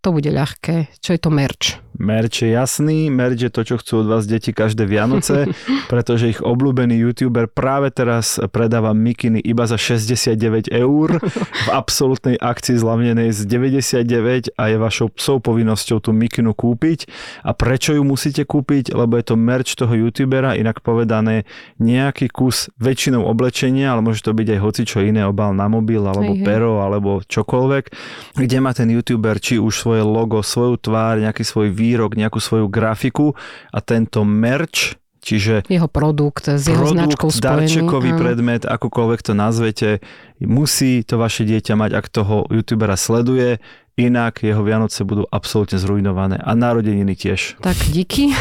To 0.01 0.09
bude 0.09 0.27
ľahké. 0.27 0.91
Čo 0.99 1.13
je 1.15 1.19
to 1.21 1.29
merch? 1.29 1.79
Merch 1.99 2.47
je 2.47 2.55
jasný, 2.55 3.11
merch 3.11 3.43
je 3.43 3.51
to, 3.51 3.67
čo 3.67 3.75
chcú 3.79 4.03
od 4.03 4.07
vás 4.07 4.23
deti 4.23 4.55
každé 4.55 4.87
Vianoce, 4.87 5.51
pretože 5.91 6.31
ich 6.31 6.39
obľúbený 6.39 6.95
youtuber 6.95 7.51
práve 7.51 7.91
teraz 7.91 8.39
predáva 8.51 8.95
mikiny 8.95 9.43
iba 9.43 9.67
za 9.67 9.75
69 9.75 10.71
eur 10.71 11.19
v 11.21 11.69
absolútnej 11.81 12.39
akcii 12.39 12.79
zľavnenej 12.79 13.35
z 13.35 13.39
99 13.43 14.55
a 14.55 14.63
je 14.71 14.77
vašou 14.79 15.11
psou 15.15 15.43
povinnosťou 15.43 15.99
tú 15.99 16.15
mikinu 16.15 16.55
kúpiť. 16.55 17.11
A 17.43 17.51
prečo 17.51 17.91
ju 17.91 18.07
musíte 18.07 18.47
kúpiť? 18.47 18.95
Lebo 18.95 19.19
je 19.19 19.25
to 19.27 19.35
merch 19.35 19.75
toho 19.75 19.91
youtubera, 19.91 20.55
inak 20.55 20.79
povedané 20.79 21.43
nejaký 21.81 22.31
kus 22.31 22.71
väčšinou 22.79 23.27
oblečenia, 23.27 23.91
ale 23.91 24.05
môže 24.05 24.23
to 24.23 24.31
byť 24.31 24.47
aj 24.57 24.59
hoci 24.59 24.81
čo 24.87 25.03
iné, 25.03 25.27
obal 25.27 25.51
na 25.51 25.67
mobil, 25.67 26.01
alebo 26.03 26.33
pero, 26.41 26.79
alebo 26.81 27.19
čokoľvek, 27.25 27.83
kde 28.37 28.57
má 28.63 28.71
ten 28.71 28.87
youtuber 28.89 29.37
či 29.37 29.59
už 29.59 29.73
svoje 29.75 30.03
logo, 30.05 30.39
svoju 30.39 30.79
tvár, 30.79 31.19
nejaký 31.19 31.43
svoj 31.43 31.73
výrok, 31.81 32.13
nejakú 32.13 32.37
svoju 32.37 32.69
grafiku 32.69 33.33
a 33.73 33.81
tento 33.81 34.21
merch, 34.21 35.01
čiže 35.25 35.65
Jeho 35.65 35.89
produkt 35.89 36.45
s 36.45 36.69
jeho 36.69 36.85
značkou 36.85 37.33
produkt, 37.33 37.41
spojený. 37.41 37.65
darčekový 37.65 38.11
áno. 38.13 38.19
predmet, 38.21 38.61
akokoľvek 38.69 39.19
to 39.25 39.33
nazvete, 39.33 39.89
musí 40.41 41.01
to 41.01 41.17
vaše 41.17 41.41
dieťa 41.49 41.73
mať, 41.73 41.91
ak 41.97 42.05
toho 42.13 42.45
youtubera 42.53 42.93
sleduje, 42.93 43.57
inak 44.01 44.41
jeho 44.41 44.61
Vianoce 44.61 45.05
budú 45.05 45.29
absolútne 45.29 45.77
zrujnované 45.77 46.41
a 46.41 46.57
narodeniny 46.57 47.13
tiež. 47.13 47.61
Tak 47.61 47.77
díky. 47.93 48.33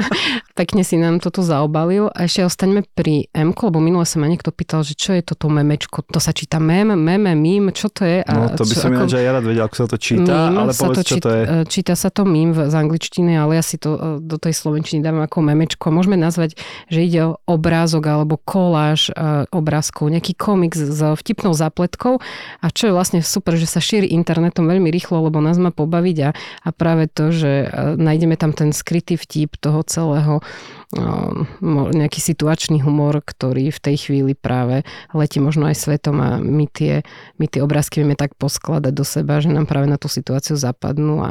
Pekne 0.60 0.82
si 0.84 0.96
nám 0.96 1.20
toto 1.20 1.40
zaobalil. 1.40 2.08
A 2.12 2.24
ešte 2.24 2.44
ostaňme 2.44 2.84
pri 2.84 3.28
M, 3.32 3.52
lebo 3.52 3.78
minule 3.80 4.04
sa 4.04 4.20
ma 4.20 4.28
niekto 4.28 4.52
pýtal, 4.52 4.84
že 4.84 4.92
čo 4.92 5.12
je 5.12 5.20
toto 5.20 5.48
memečko. 5.48 6.04
To 6.12 6.20
sa 6.20 6.32
číta 6.32 6.56
mem, 6.56 6.92
meme, 6.92 7.32
mím, 7.32 7.72
čo 7.72 7.88
to 7.88 8.04
je? 8.04 8.20
A 8.20 8.32
No 8.32 8.52
to 8.52 8.64
by 8.64 8.74
čo, 8.76 8.80
som 8.84 8.92
ináč 8.92 9.16
aj 9.16 9.22
ja 9.22 9.30
rád 9.32 9.44
vedel, 9.44 9.64
ako 9.64 9.76
sa 9.76 9.86
to 9.88 9.96
číta, 9.96 10.32
Mím 10.50 10.58
ale 10.58 10.72
povedz, 10.72 10.98
čo 11.06 11.16
to 11.16 11.28
je. 11.30 11.42
e, 11.44 11.54
Číta 11.68 11.94
sa 11.94 12.08
to 12.08 12.22
mím 12.24 12.50
z 12.52 12.74
angličtiny, 12.74 13.32
ale 13.36 13.56
ja 13.56 13.64
si 13.64 13.76
to 13.76 13.90
e, 13.94 14.00
do 14.18 14.36
tej 14.36 14.52
slovenčiny 14.52 15.00
dávam 15.00 15.22
ako 15.22 15.38
memečko. 15.44 15.88
Môžeme 15.88 16.18
nazvať, 16.18 16.58
že 16.88 17.00
ide 17.00 17.20
o 17.22 17.38
obrázok 17.46 18.02
alebo 18.02 18.34
koláž 18.36 19.12
e, 19.12 19.46
obrázkov, 19.54 20.10
nejaký 20.10 20.34
komiks 20.34 20.76
s 20.80 21.00
vtipnou 21.00 21.54
zápletkou 21.54 22.18
a 22.60 22.66
čo 22.68 22.90
je 22.90 22.92
vlastne 22.92 23.20
super, 23.22 23.54
že 23.54 23.70
sa 23.70 23.78
šíri 23.78 24.10
internetom 24.10 24.66
veľmi 24.66 24.90
rýchlo, 24.90 25.05
lebo 25.14 25.38
nás 25.38 25.60
má 25.60 25.70
pobaviť 25.70 26.16
a, 26.26 26.30
a 26.66 26.68
práve 26.74 27.06
to, 27.06 27.30
že 27.30 27.66
e, 27.66 27.68
nájdeme 27.94 28.34
tam 28.34 28.50
ten 28.50 28.74
skrytý 28.74 29.14
vtip 29.14 29.60
toho 29.62 29.86
celého 29.86 30.42
nejaký 31.90 32.20
situačný 32.22 32.78
humor, 32.86 33.18
ktorý 33.18 33.74
v 33.74 33.80
tej 33.82 33.96
chvíli 34.06 34.32
práve 34.38 34.86
letí 35.10 35.42
možno 35.42 35.66
aj 35.66 35.74
svetom 35.74 36.22
a 36.22 36.38
my 36.38 36.70
tie, 36.70 37.02
my 37.42 37.50
tie 37.50 37.58
obrázky 37.58 38.06
vieme 38.06 38.14
tak 38.14 38.38
poskladať 38.38 38.92
do 38.94 39.02
seba, 39.02 39.42
že 39.42 39.50
nám 39.50 39.66
práve 39.66 39.90
na 39.90 39.98
tú 39.98 40.06
situáciu 40.06 40.54
zapadnú 40.54 41.26
a 41.26 41.30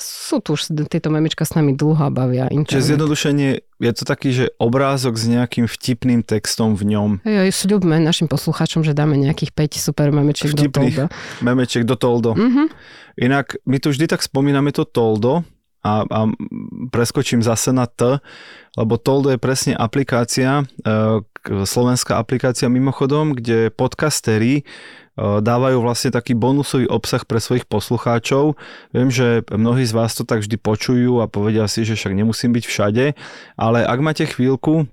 sú 0.00 0.40
tu 0.40 0.56
už 0.56 0.72
tieto 0.88 1.12
memečka 1.12 1.44
s 1.44 1.52
nami 1.52 1.76
dlho 1.76 2.00
a 2.00 2.08
bavia 2.08 2.48
Čiže 2.48 2.56
internet. 2.56 2.88
zjednodušenie 2.88 3.48
je 3.84 3.92
to 3.92 4.04
taký, 4.08 4.28
že 4.32 4.44
obrázok 4.56 5.20
s 5.20 5.28
nejakým 5.28 5.68
vtipným 5.68 6.24
textom 6.24 6.72
v 6.72 6.96
ňom. 6.96 7.10
Hej, 7.28 7.52
sľubme 7.52 8.00
našim 8.00 8.24
poslucháčom, 8.24 8.80
že 8.80 8.96
dáme 8.96 9.20
nejakých 9.20 9.52
5 9.52 9.76
super 9.76 10.08
memečiek 10.08 10.56
do 10.56 10.64
Vtipných. 10.64 10.96
toho. 10.96 11.08
Memeček 11.44 11.84
do 11.84 11.98
Toldo. 12.00 12.32
Mhm. 12.32 12.72
Inak 13.14 13.54
my 13.68 13.78
tu 13.78 13.94
vždy 13.94 14.10
tak 14.10 14.24
spomíname 14.26 14.74
to 14.74 14.82
Toldo 14.82 15.44
a, 15.84 16.08
a 16.08 16.20
preskočím 16.88 17.44
zase 17.44 17.70
na 17.76 17.84
T, 17.84 18.18
lebo 18.74 18.96
Toldo 18.96 19.28
je 19.30 19.38
presne 19.38 19.76
aplikácia, 19.76 20.64
e, 20.64 21.20
slovenská 21.44 22.16
aplikácia 22.16 22.72
mimochodom, 22.72 23.36
kde 23.36 23.68
podcastery 23.68 24.60
e, 24.60 24.62
dávajú 25.20 25.84
vlastne 25.84 26.10
taký 26.10 26.32
bonusový 26.32 26.88
obsah 26.88 27.20
pre 27.28 27.36
svojich 27.36 27.68
poslucháčov. 27.68 28.56
Viem, 28.96 29.12
že 29.12 29.44
mnohí 29.52 29.84
z 29.84 29.92
vás 29.92 30.16
to 30.16 30.24
tak 30.24 30.40
vždy 30.40 30.56
počujú 30.56 31.20
a 31.20 31.28
povedia 31.28 31.68
si, 31.68 31.84
že 31.84 32.00
však 32.00 32.16
nemusím 32.16 32.56
byť 32.56 32.64
všade, 32.64 33.04
ale 33.60 33.84
ak 33.84 33.98
máte 34.00 34.24
chvíľku, 34.24 34.88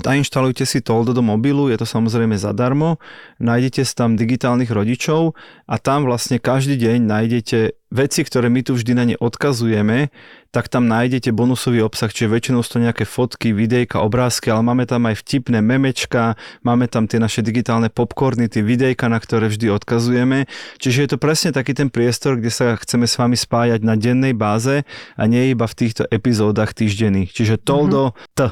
Nainštalujte 0.00 0.64
si 0.64 0.80
Toldo 0.80 1.12
do 1.12 1.20
mobilu, 1.20 1.68
je 1.68 1.76
to 1.76 1.84
samozrejme 1.84 2.40
zadarmo, 2.40 2.96
nájdete 3.36 3.84
tam 3.92 4.16
digitálnych 4.16 4.72
rodičov 4.72 5.36
a 5.68 5.76
tam 5.76 6.08
vlastne 6.08 6.40
každý 6.40 6.80
deň 6.80 6.98
nájdete 7.04 7.58
veci, 7.92 8.24
ktoré 8.24 8.48
my 8.48 8.64
tu 8.64 8.72
vždy 8.72 8.92
na 8.96 9.04
ne 9.04 9.16
odkazujeme, 9.20 10.08
tak 10.48 10.72
tam 10.72 10.88
nájdete 10.88 11.28
bonusový 11.36 11.84
obsah, 11.84 12.08
čiže 12.08 12.32
väčšinou 12.32 12.64
sú 12.64 12.80
to 12.80 12.84
nejaké 12.88 13.04
fotky, 13.04 13.52
videjka, 13.52 14.00
obrázky, 14.00 14.48
ale 14.48 14.64
máme 14.64 14.88
tam 14.88 15.04
aj 15.12 15.20
vtipné 15.20 15.60
memečka, 15.60 16.40
máme 16.64 16.88
tam 16.88 17.04
tie 17.04 17.20
naše 17.20 17.44
digitálne 17.44 17.92
popcorny, 17.92 18.48
tie 18.48 18.64
videjka, 18.64 19.12
na 19.12 19.20
ktoré 19.20 19.52
vždy 19.52 19.68
odkazujeme. 19.76 20.48
Čiže 20.80 20.98
je 21.04 21.08
to 21.12 21.18
presne 21.20 21.52
taký 21.52 21.76
ten 21.76 21.92
priestor, 21.92 22.40
kde 22.40 22.48
sa 22.48 22.80
chceme 22.80 23.04
s 23.04 23.20
vami 23.20 23.36
spájať 23.36 23.84
na 23.84 23.92
dennej 23.96 24.32
báze 24.32 24.88
a 25.20 25.22
nie 25.28 25.52
iba 25.52 25.68
v 25.68 25.76
týchto 25.76 26.08
epizódach 26.08 26.72
týždenných. 26.72 27.32
Čiže 27.32 27.60
Toldo 27.60 28.16
T. 28.32 28.48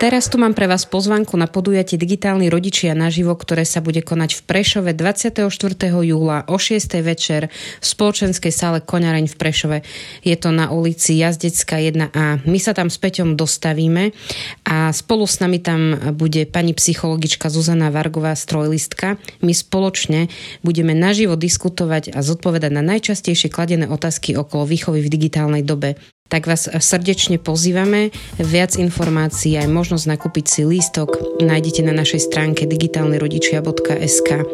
Teraz 0.00 0.32
tu 0.32 0.40
mám 0.40 0.56
pre 0.56 0.64
vás 0.64 0.88
pozvanku 0.88 1.36
na 1.36 1.44
podujatie 1.44 2.00
Digitálni 2.00 2.48
rodičia 2.48 2.96
naživo, 2.96 3.36
ktoré 3.36 3.68
sa 3.68 3.84
bude 3.84 4.00
konať 4.00 4.32
v 4.32 4.40
Prešove 4.48 4.90
24. 4.96 5.44
júla 5.92 6.48
o 6.48 6.56
6. 6.56 7.04
večer 7.04 7.52
v 7.52 7.84
spoločenskej 7.84 8.48
sále 8.48 8.80
Koňareň 8.80 9.28
v 9.28 9.36
Prešove. 9.36 9.78
Je 10.24 10.32
to 10.40 10.56
na 10.56 10.72
ulici 10.72 11.20
Jazdecká 11.20 11.84
1A. 11.84 12.48
My 12.48 12.56
sa 12.56 12.72
tam 12.72 12.88
s 12.88 12.96
Peťom 12.96 13.36
dostavíme 13.36 14.16
a 14.64 14.88
spolu 14.96 15.28
s 15.28 15.36
nami 15.36 15.60
tam 15.60 15.92
bude 16.16 16.48
pani 16.48 16.72
psychologička 16.72 17.52
Zuzana 17.52 17.92
Vargová, 17.92 18.32
strojlistka. 18.32 19.20
My 19.44 19.52
spoločne 19.52 20.32
budeme 20.64 20.96
naživo 20.96 21.36
diskutovať 21.36 22.16
a 22.16 22.24
zodpovedať 22.24 22.72
na 22.72 22.80
najčastejšie 22.80 23.52
kladené 23.52 23.84
otázky 23.84 24.32
okolo 24.32 24.64
výchovy 24.64 25.04
v 25.04 25.12
digitálnej 25.12 25.60
dobe 25.60 26.00
tak 26.30 26.46
vás 26.46 26.70
srdečne 26.70 27.42
pozývame. 27.42 28.14
Viac 28.38 28.78
informácií 28.78 29.58
aj 29.58 29.66
možnosť 29.66 30.06
nakúpiť 30.06 30.46
si 30.46 30.62
lístok 30.62 31.42
nájdete 31.42 31.82
na 31.82 31.92
našej 31.92 32.30
stránke 32.30 32.70
digitálnyrodičia.sk. 32.70 34.46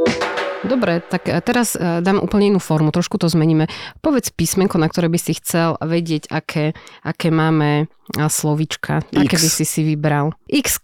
Dobre, 0.65 1.05
tak 1.05 1.29
e, 1.31 1.39
teraz 1.45 1.77
e, 1.77 2.01
dám 2.03 2.19
úplne 2.19 2.51
inú 2.51 2.59
formu, 2.59 2.91
trošku 2.91 3.21
to 3.21 3.31
zmeníme. 3.31 3.71
Povedz 4.03 4.35
písmenko, 4.35 4.81
na 4.81 4.91
ktoré 4.91 5.07
by 5.07 5.19
si 5.21 5.37
chcel 5.39 5.79
vedieť, 5.79 6.33
aké, 6.33 6.75
aké 7.07 7.29
máme 7.31 7.87
a 8.19 8.27
slovička, 8.27 9.05
X. 9.13 9.19
aké 9.21 9.37
by 9.37 9.49
si 9.53 9.65
si 9.69 9.81
vybral. 9.87 10.35
x 10.49 10.83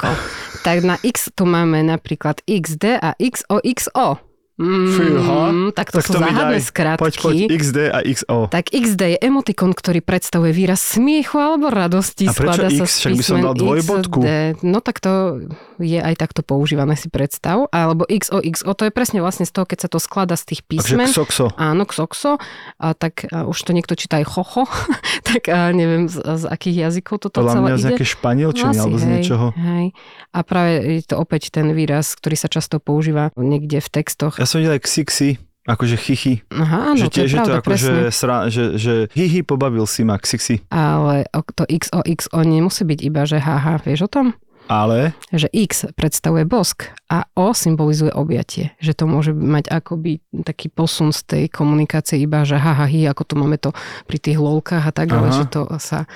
Tak 0.62 0.76
na 0.86 1.00
X 1.02 1.32
tu 1.34 1.48
máme 1.48 1.82
napríklad 1.82 2.44
XD 2.46 3.00
a 3.00 3.16
XOXO. 3.18 4.31
Mm, 4.62 5.74
tak 5.74 5.90
to 5.90 5.98
Tak 5.98 6.04
sú 6.06 6.10
to 6.14 6.20
záhadné 6.22 6.58
daj. 6.58 6.64
skratky. 6.64 7.02
Poď, 7.02 7.14
poď, 7.18 7.36
XD 7.50 7.78
a 7.90 7.98
XO. 8.00 8.38
Tak 8.48 8.64
XD 8.70 9.02
je 9.02 9.18
emotikon, 9.18 9.74
ktorý 9.74 10.00
predstavuje 10.00 10.54
výraz 10.54 10.78
smiechu 10.78 11.36
alebo 11.36 11.68
radosti. 11.68 12.30
A 12.30 12.32
prečo 12.32 12.62
sa 12.62 12.70
X? 12.70 12.86
z 12.86 12.96
Však 13.02 13.12
by 13.12 13.24
som 13.24 13.38
dal 13.40 13.54
dvojbodku. 13.54 14.20
XD. 14.22 14.62
No 14.62 14.78
tak 14.78 15.02
to 15.02 15.42
je 15.82 15.98
aj 15.98 16.14
takto 16.14 16.40
používané, 16.40 16.94
si 16.94 17.10
predstav. 17.10 17.66
Alebo 17.68 18.06
XOXO, 18.06 18.70
to 18.72 18.82
je 18.86 18.92
presne 18.94 19.18
vlastne 19.18 19.42
z 19.42 19.52
toho, 19.52 19.66
keď 19.66 19.78
sa 19.84 19.88
to 19.90 19.98
skladá 19.98 20.38
z 20.38 20.54
tých 20.54 20.62
Takže 20.62 20.94
písmen. 20.94 21.08
XOXO. 21.10 21.46
Áno, 21.58 21.82
XOXO. 21.82 22.38
A 22.78 22.86
tak 22.94 23.26
a 23.28 23.44
už 23.44 23.58
to 23.66 23.74
niekto 23.74 23.98
číta 23.98 24.22
aj 24.22 24.26
chocho. 24.30 24.62
tak 25.28 25.50
a 25.50 25.74
neviem, 25.74 26.06
z, 26.06 26.22
z 26.22 26.44
akých 26.46 26.76
jazykov 26.86 27.18
toto 27.18 27.42
Podľa 27.42 27.52
celé 27.52 27.62
mňa 27.66 27.74
z 27.74 27.80
ide. 27.80 27.86
nejakej 27.90 28.08
španielčiny 28.14 28.76
alebo 28.78 28.96
z 28.96 29.04
hej, 29.04 29.10
niečoho. 29.10 29.46
Hej. 29.56 29.86
A 30.30 30.38
práve 30.46 30.70
je 31.00 31.04
to 31.04 31.16
opäť 31.18 31.50
ten 31.50 31.66
výraz, 31.74 32.14
ktorý 32.14 32.36
sa 32.38 32.46
často 32.46 32.78
používa 32.78 33.34
niekde 33.34 33.82
v 33.82 33.88
textoch. 33.90 34.38
Ja 34.38 34.46
som 34.52 34.60
videl 34.60 34.76
aj 34.76 34.84
ksixi, 34.84 35.40
akože 35.64 35.96
chichy. 35.96 36.44
Aha, 36.52 36.92
áno, 36.92 37.00
že 37.00 37.08
to 37.08 37.16
je 37.16 37.16
tiež 37.24 37.30
je 37.32 37.38
to 37.40 37.52
pravda, 37.56 37.62
akože 37.64 37.92
sra, 38.12 38.36
že, 38.52 38.64
že 38.76 38.94
hihi 39.16 39.40
pobavil 39.40 39.88
si 39.88 40.04
ma 40.04 40.20
ksixi. 40.20 40.60
Ale 40.68 41.24
to 41.32 41.64
XOXO 41.64 42.40
nemusí 42.44 42.84
byť 42.84 43.00
iba, 43.00 43.24
že 43.24 43.40
haha, 43.40 43.80
vieš 43.80 44.04
o 44.04 44.10
tom? 44.12 44.26
Ale 44.70 45.10
Že 45.34 45.50
X 45.50 45.90
predstavuje 45.98 46.46
bosk 46.46 46.86
a 47.10 47.26
O 47.34 47.50
symbolizuje 47.50 48.14
objatie. 48.14 48.78
Že 48.78 48.92
to 48.94 49.04
môže 49.10 49.32
mať 49.34 49.68
akoby 49.68 50.22
taký 50.46 50.70
posun 50.70 51.10
z 51.10 51.20
tej 51.26 51.44
komunikácie 51.50 52.22
iba, 52.22 52.46
že 52.46 52.62
haha, 52.62 52.86
hi, 52.86 53.10
ako 53.10 53.22
tu 53.26 53.34
máme 53.34 53.58
to 53.58 53.74
pri 54.06 54.22
tých 54.22 54.38
lolkách 54.38 54.86
a 54.86 54.92
tak, 54.94 55.10
ale 55.10 55.34
Aha. 55.34 55.36
že 55.42 55.44
to 55.50 55.66
sa 55.82 56.06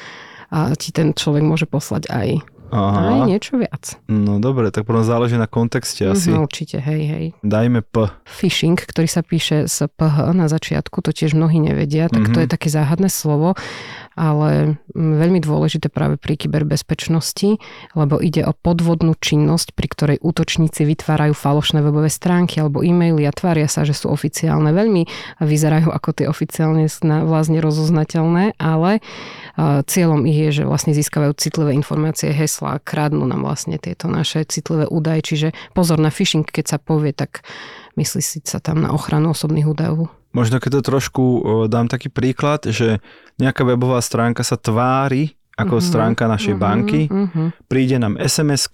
a 0.47 0.79
ti 0.79 0.95
ten 0.95 1.11
človek 1.11 1.43
môže 1.43 1.67
poslať 1.67 2.07
aj, 2.07 2.29
aj 2.69 2.79
aha, 3.13 3.25
niečo 3.25 3.57
viac. 3.57 3.99
no 4.07 4.37
dobre, 4.37 4.69
tak 4.69 4.83
potom 4.83 5.01
záleží 5.01 5.35
na 5.35 5.47
kontexte 5.47 6.03
asi. 6.05 6.29
Mhm, 6.29 6.41
určite, 6.41 6.77
hej, 6.79 7.03
hej. 7.05 7.25
Dajme 7.41 7.81
P. 7.81 8.07
Phishing, 8.25 8.75
ktorý 8.75 9.07
sa 9.07 9.21
píše 9.21 9.65
s 9.65 9.83
PH 9.83 10.33
na 10.33 10.47
začiatku, 10.47 10.99
to 11.01 11.11
tiež 11.11 11.33
mnohí 11.33 11.59
nevedia, 11.59 12.07
tak 12.07 12.27
to 12.27 12.39
Mhm. 12.39 12.43
je 12.43 12.49
také 12.49 12.69
záhadné 12.69 13.07
slovo, 13.07 13.55
ale 14.17 14.81
mm, 14.97 15.15
veľmi 15.21 15.39
dôležité 15.45 15.93
práve 15.93 16.17
pri 16.17 16.41
kyberbezpečnosti, 16.41 17.61
lebo 17.93 18.17
ide 18.17 18.43
o 18.49 18.57
podvodnú 18.57 19.13
činnosť, 19.21 19.77
pri 19.77 19.87
ktorej 19.93 20.19
útočníci 20.25 20.89
vytvárajú 20.89 21.37
falošné 21.37 21.85
webové 21.85 22.09
stránky 22.09 22.59
alebo 22.59 22.81
e-maily 22.81 23.29
a 23.29 23.37
tvária 23.37 23.69
sa, 23.69 23.85
že 23.85 23.93
sú 23.93 24.09
oficiálne. 24.09 24.73
Veľmi 24.73 25.05
vyzerajú 25.45 25.93
ako 25.93 26.17
tie 26.17 26.27
oficiálne 26.27 26.89
vlastne 27.29 27.61
rozoznateľné, 27.61 28.57
ale 28.57 29.05
a, 29.55 29.85
cieľom 29.85 30.25
ich 30.25 30.49
je, 30.49 30.51
že 30.61 30.65
vlastne 30.65 30.97
získavajú 30.97 31.37
citlivé 31.37 31.77
informácie, 31.77 32.33
heslá, 32.33 32.81
kradnú 32.81 33.29
nám 33.29 33.45
vlastne 33.45 33.77
tieto 33.77 34.09
naše 34.09 34.49
citlivé 34.49 34.89
údaje, 34.89 35.21
čiže 35.23 35.49
pozor 35.77 36.01
na 36.01 36.09
phishing, 36.09 36.49
keď 36.49 36.77
sa 36.77 36.79
povie, 36.81 37.13
tak 37.13 37.45
myslí 38.01 38.21
si 38.25 38.39
sa 38.45 38.65
tam 38.65 38.81
na 38.81 38.97
ochranu 38.97 39.37
osobných 39.37 39.69
údajov. 39.69 40.09
Možno 40.37 40.61
keď 40.61 40.71
to 40.75 40.83
trošku 40.87 41.25
dám 41.67 41.89
taký 41.89 42.07
príklad, 42.09 42.69
že 42.69 43.01
nejaká 43.37 43.65
webová 43.65 43.99
stránka 43.99 44.45
sa 44.45 44.55
tvári 44.55 45.33
ako 45.57 45.75
Mhm, 45.75 45.85
stránka 45.87 46.25
našej 46.27 46.53
Mhm, 46.53 46.61
banky, 46.61 47.01
mhm. 47.09 47.45
príde 47.65 47.97
nám 47.97 48.21
sms 48.21 48.69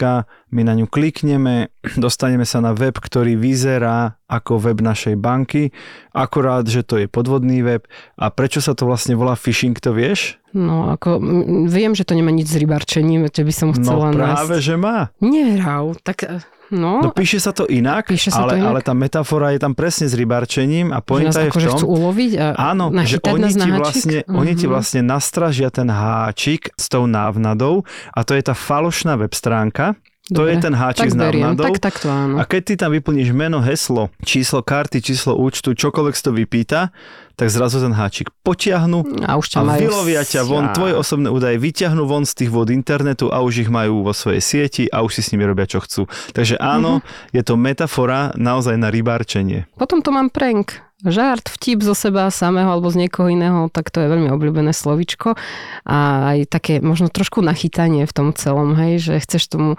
my 0.51 0.63
na 0.63 0.75
ňu 0.75 0.85
klikneme, 0.85 1.71
dostaneme 1.97 2.43
sa 2.43 2.59
na 2.59 2.75
web, 2.75 2.93
ktorý 2.93 3.39
vyzerá 3.39 4.19
ako 4.27 4.59
web 4.61 4.83
našej 4.83 5.15
banky, 5.15 5.71
akorát, 6.11 6.67
že 6.67 6.83
to 6.83 6.99
je 6.99 7.07
podvodný 7.07 7.63
web. 7.63 7.87
A 8.17 8.29
prečo 8.29 8.59
sa 8.59 8.75
to 8.75 8.83
vlastne 8.83 9.15
volá 9.15 9.33
phishing, 9.33 9.79
to 9.79 9.93
vieš? 9.93 10.43
No, 10.51 10.91
ako, 10.91 11.23
viem, 11.65 11.95
že 11.95 12.03
to 12.03 12.13
nemá 12.13 12.29
nič 12.29 12.51
s 12.51 12.59
rybarčením, 12.59 13.25
čo 13.27 13.41
by 13.41 13.53
som 13.53 13.69
No 13.71 13.79
chcela 13.79 14.11
práve, 14.11 14.53
nájsť. 14.53 14.67
že 14.67 14.75
má. 14.75 15.09
Nevral, 15.17 15.95
tak 16.03 16.27
eh, 16.27 16.43
no, 16.73 17.05
No 17.05 17.09
píše 17.13 17.39
sa 17.39 17.53
to 17.53 17.69
inak, 17.69 18.09
Píše 18.09 18.33
sa 18.33 18.49
to 18.49 18.57
ale, 18.57 18.65
inak. 18.65 18.69
ale 18.69 18.81
tá 18.81 18.93
metafora 18.97 19.53
je 19.53 19.61
tam 19.61 19.77
presne 19.77 20.09
s 20.09 20.17
rybarčením 20.17 20.91
a 20.91 21.05
pointa 21.05 21.45
je 21.45 21.53
v 21.53 21.61
tom, 21.61 21.77
chcú 21.77 21.87
uloviť 21.87 22.33
a 22.41 22.47
Áno, 22.73 22.89
že 23.05 23.21
oni 23.23 23.53
ti, 23.53 23.71
vlastne, 23.71 24.19
oni 24.27 24.53
ti 24.57 24.67
vlastne 24.67 25.01
nastražia 25.05 25.69
ten 25.69 25.93
háčik 25.93 26.73
s 26.75 26.89
tou 26.89 27.05
návnadou 27.05 27.85
a 28.17 28.21
to 28.25 28.33
je 28.33 28.43
tá 28.43 28.57
falošná 28.57 29.21
web 29.21 29.31
stránka. 29.37 29.95
To 30.25 30.39
Dobre, 30.39 30.55
je 30.55 30.63
ten 30.63 30.71
háčik 30.73 31.11
tak 31.11 31.11
s 31.11 31.17
návnadou. 31.19 31.67
tak 31.67 31.83
takto 31.83 32.07
áno. 32.07 32.39
A 32.39 32.47
keď 32.47 32.61
ty 32.63 32.75
tam 32.79 32.95
vyplníš 32.95 33.35
meno, 33.35 33.59
heslo, 33.59 34.07
číslo 34.23 34.63
karty, 34.63 35.03
číslo 35.03 35.35
účtu, 35.35 35.75
čokoľvek 35.75 36.15
to 36.15 36.31
vypýta, 36.31 36.95
tak 37.35 37.51
zrazu 37.51 37.81
ten 37.81 37.91
háčik 37.91 38.31
potiahnu 38.41 39.03
A 39.21 39.35
už 39.35 39.51
ťa 39.51 39.59
a 39.59 39.63
majú... 39.67 39.83
vylovia 39.83 40.23
ťa 40.23 40.43
von, 40.45 40.71
Á. 40.71 40.73
tvoje 40.73 40.95
osobné 40.95 41.27
údaje 41.27 41.59
vyťahnú 41.59 42.07
von 42.07 42.23
z 42.23 42.39
tých 42.39 42.51
vod 42.51 42.71
internetu 42.71 43.29
a 43.29 43.43
už 43.43 43.67
ich 43.67 43.71
majú 43.73 44.05
vo 44.05 44.15
svojej 44.15 44.39
sieti 44.39 44.87
a 44.87 45.03
už 45.03 45.11
si 45.11 45.23
s 45.23 45.35
nimi 45.35 45.43
robia, 45.43 45.67
čo 45.67 45.81
chcú. 45.81 46.07
Takže 46.31 46.55
áno, 46.57 47.03
Mhm. 47.03 47.33
je 47.33 47.43
to 47.43 47.55
metafora 47.57 48.31
naozaj 48.33 48.77
na 48.77 48.89
rybárčenie. 48.89 49.67
Potom 49.75 49.99
tu 49.99 50.15
mám 50.15 50.31
prank. 50.31 50.79
Žart, 51.03 51.51
vtip 51.51 51.83
zo 51.83 51.99
seba 51.99 52.31
samého 52.31 52.71
alebo 52.71 52.87
z 52.87 53.07
niekoho 53.07 53.27
iného, 53.27 53.67
tak 53.75 53.91
to 53.91 53.99
je 53.99 54.07
veľmi 54.07 54.31
obľúbené 54.31 54.71
slovičko. 54.71 55.35
A 55.83 55.99
aj 56.35 56.39
také 56.47 56.79
možno 56.79 57.11
trošku 57.11 57.43
nachytanie 57.43 58.07
v 58.07 58.15
tom 58.15 58.31
celom, 58.31 58.79
hej, 58.79 59.03
že 59.03 59.19
chceš 59.19 59.51
tomu 59.51 59.71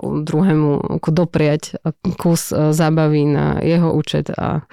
druhému 0.00 1.00
dopriať 1.04 1.76
kus 2.16 2.48
e, 2.48 2.72
zábavy 2.72 3.28
na 3.28 3.60
jeho 3.60 3.92
účet 3.92 4.32
a 4.32 4.64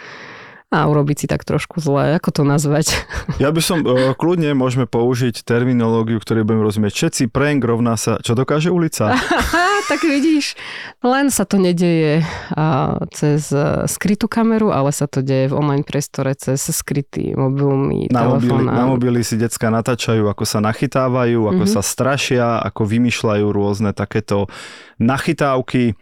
a 0.70 0.84
urobiť 0.84 1.18
si 1.18 1.26
tak 1.26 1.42
trošku 1.42 1.80
zle. 1.80 2.14
Ako 2.14 2.30
to 2.32 2.44
nazvať? 2.44 2.92
Ja 3.38 3.50
by 3.50 3.60
som, 3.60 3.80
e, 3.80 4.14
kľudne 4.14 4.52
môžeme 4.52 4.84
použiť 4.84 5.42
terminológiu, 5.42 6.18
ktorej 6.18 6.42
budeme 6.42 6.64
rozumieť. 6.64 6.92
Všetci 6.92 7.24
prank 7.28 7.62
rovná 7.62 7.94
sa, 7.94 8.18
čo 8.18 8.34
dokáže 8.34 8.68
ulica? 8.68 9.14
Tak 9.88 10.04
vidíš, 10.04 10.60
len 11.00 11.32
sa 11.32 11.48
to 11.48 11.56
nedeje 11.56 12.20
cez 13.10 13.48
e, 13.50 13.88
skrytú 13.88 14.28
kameru, 14.28 14.68
ale 14.68 14.92
sa 14.92 15.08
to 15.08 15.24
deje 15.24 15.48
v 15.48 15.56
online 15.56 15.88
priestore 15.88 16.36
cez 16.36 16.60
skrytý 16.60 17.32
mobilný 17.32 18.12
Na 18.12 18.28
mobily, 18.28 18.52
telefón. 18.52 18.68
a- 18.68 18.74
na 18.74 18.86
mobily 18.86 19.24
si 19.24 19.40
decka 19.40 19.72
natáčajú, 19.72 20.28
ako 20.28 20.44
sa 20.44 20.60
nachytávajú, 20.60 21.40
ako 21.40 21.64
Mhm. 21.64 21.72
sa 21.72 21.80
strašia, 21.80 22.60
ako 22.60 22.84
vymýšľajú 22.84 23.48
rôzne 23.48 23.96
takéto 23.96 24.52
nachytávky. 25.00 25.96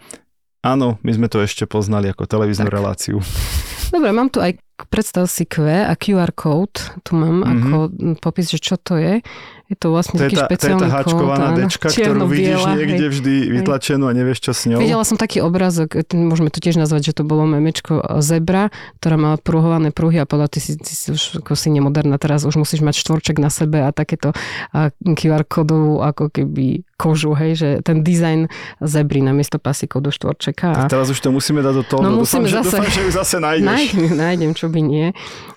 Áno, 0.66 0.98
my 1.06 1.12
sme 1.14 1.30
to 1.30 1.38
ešte 1.40 1.64
poznali 1.64 2.10
ako 2.10 2.26
televíznu 2.26 2.66
Tak. 2.66 2.74
reláciu. 2.74 3.22
Dobre, 3.88 4.10
mám 4.10 4.28
tu 4.28 4.42
aj 4.42 4.58
predstav 4.90 5.24
si 5.26 5.46
Q 5.46 5.62
a 5.86 5.94
QR 5.94 6.34
code, 6.34 6.82
tu 7.00 7.14
mám 7.14 7.40
Mhm. 7.40 7.54
ako 7.62 7.78
popis, 8.18 8.50
že 8.50 8.58
čo 8.58 8.76
to 8.76 8.98
je. 8.98 9.22
Je 9.66 9.74
to 9.74 9.90
vlastne 9.90 10.22
To 10.22 10.30
taký 10.30 10.38
tá, 10.38 10.46
to 10.46 10.54
je 10.54 10.58
špeciálny 10.62 10.82
tá 10.86 10.94
háčkovaná 10.94 11.48
kód, 11.50 11.58
dečka, 11.58 11.88
ktorú 11.90 12.22
vidíš 12.30 12.62
hej. 12.62 12.76
niekde 12.78 13.06
vždy 13.10 13.34
vytlačenú 13.50 14.06
a 14.06 14.14
nevieš, 14.14 14.40
čo 14.46 14.52
s 14.54 14.62
ňou. 14.70 14.78
Videla 14.78 15.02
som 15.02 15.18
taký 15.18 15.42
obrázok, 15.42 16.06
ten- 16.06 16.22
môžeme 16.22 16.54
to 16.54 16.62
tiež 16.62 16.78
nazvať, 16.78 17.10
že 17.10 17.14
to 17.18 17.24
bolo 17.26 17.50
memečko 17.50 18.22
zebra, 18.22 18.70
ktorá 19.02 19.18
má 19.18 19.32
pruhované 19.42 19.90
pruhy 19.90 20.22
a 20.22 20.30
podľa 20.30 20.54
ty 20.54 20.60
si, 20.62 20.78
ty 20.78 20.94
si 20.94 21.10
už 21.10 21.42
ako 21.42 21.58
si 21.58 21.74
nemoderná, 21.74 22.22
teraz 22.22 22.46
už 22.46 22.62
musíš 22.62 22.86
mať 22.86 22.94
štvorček 23.02 23.42
na 23.42 23.50
sebe 23.50 23.82
a 23.82 23.90
takéto 23.90 24.38
a 24.70 24.94
QR 25.02 25.42
kódovú 25.42 26.06
ako 26.06 26.30
keby 26.30 26.86
kožu, 26.96 27.36
hej, 27.36 27.60
že 27.60 27.70
ten 27.84 28.06
dizajn 28.06 28.48
zebry 28.80 29.20
namiesto 29.20 29.60
pasíkov 29.60 30.00
do 30.00 30.12
štvorčeka. 30.16 30.72
A 30.72 30.88
Tak 30.88 30.96
teraz 30.96 31.10
už 31.12 31.20
to 31.20 31.34
musíme 31.34 31.60
dať 31.60 31.74
do 31.74 31.84
toho. 31.84 32.00
No, 32.00 32.22
dúfam, 32.22 32.46
musíme 32.46 32.48
že, 32.48 32.62
zase. 32.64 32.70
dúfam, 32.72 32.88
že 32.88 33.02
ju 33.04 33.12
zase 33.12 33.38
nájdeš. 33.50 33.66
Nájdem, 33.68 34.06
nájdem, 34.16 34.52
čo 34.56 34.70
by 34.70 34.80
nie. 34.80 35.08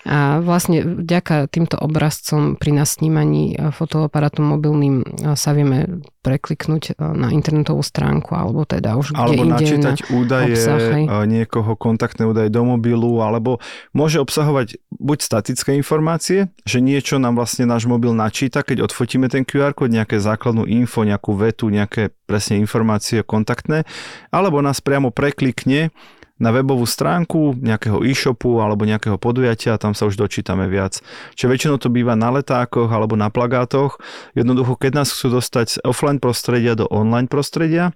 A 0.03 0.41
vlastne 0.41 0.83
vďaka 0.83 1.47
týmto 1.47 1.79
obrazcom 1.79 2.59
pri 2.59 2.75
nasnímaní 2.75 3.55
e, 3.55 3.71
fotoaparátom 3.99 4.47
mobilným 4.47 5.03
e, 5.03 5.35
sa 5.35 5.51
vieme 5.51 6.07
prekliknúť 6.23 6.95
e, 6.95 7.03
na 7.03 7.35
internetovú 7.35 7.83
stránku, 7.83 8.31
alebo 8.39 8.63
teda 8.63 8.95
už 8.95 9.11
kde 9.11 9.19
Alebo 9.19 9.43
inde. 9.43 9.55
načítať 9.59 9.97
údaje, 10.15 10.55
obsah, 10.55 10.83
hej. 10.95 11.05
e, 11.11 11.19
niekoho 11.27 11.75
kontaktné 11.75 12.31
údaje 12.31 12.55
do 12.55 12.63
mobilu, 12.63 13.19
alebo 13.19 13.59
môže 13.91 14.23
obsahovať 14.23 14.79
buď 14.95 15.19
statické 15.19 15.75
informácie, 15.75 16.55
že 16.63 16.79
niečo 16.79 17.19
nám 17.19 17.35
vlastne 17.35 17.67
náš 17.67 17.91
mobil 17.91 18.15
načíta, 18.15 18.63
keď 18.63 18.87
odfotíme 18.87 19.27
ten 19.27 19.43
QR 19.43 19.75
kód, 19.75 19.91
nejaké 19.91 20.23
základnú 20.23 20.71
info, 20.71 21.03
nejakú 21.03 21.35
vetu, 21.35 21.67
nejaké 21.69 22.15
presne 22.31 22.63
informácie 22.63 23.27
kontaktné, 23.27 23.83
alebo 24.31 24.63
nás 24.63 24.79
priamo 24.79 25.11
preklikne 25.11 25.91
na 26.39 26.55
webovú 26.55 26.87
stránku 26.87 27.59
nejakého 27.59 28.03
e-shopu 28.07 28.63
alebo 28.63 28.87
nejakého 28.87 29.19
podujatia 29.19 29.77
tam 29.77 29.93
sa 29.93 30.07
už 30.07 30.19
dočítame 30.19 30.71
viac. 30.71 31.03
Čiže 31.35 31.51
väčšinou 31.51 31.77
to 31.83 31.91
býva 31.91 32.15
na 32.15 32.31
letákoch 32.31 32.89
alebo 32.91 33.19
na 33.19 33.29
plagátoch. 33.29 33.99
Jednoducho, 34.39 34.79
keď 34.79 35.03
nás 35.05 35.11
chcú 35.11 35.39
dostať 35.39 35.67
z 35.69 35.77
offline 35.83 36.23
prostredia 36.23 36.79
do 36.79 36.87
online 36.89 37.27
prostredia, 37.27 37.91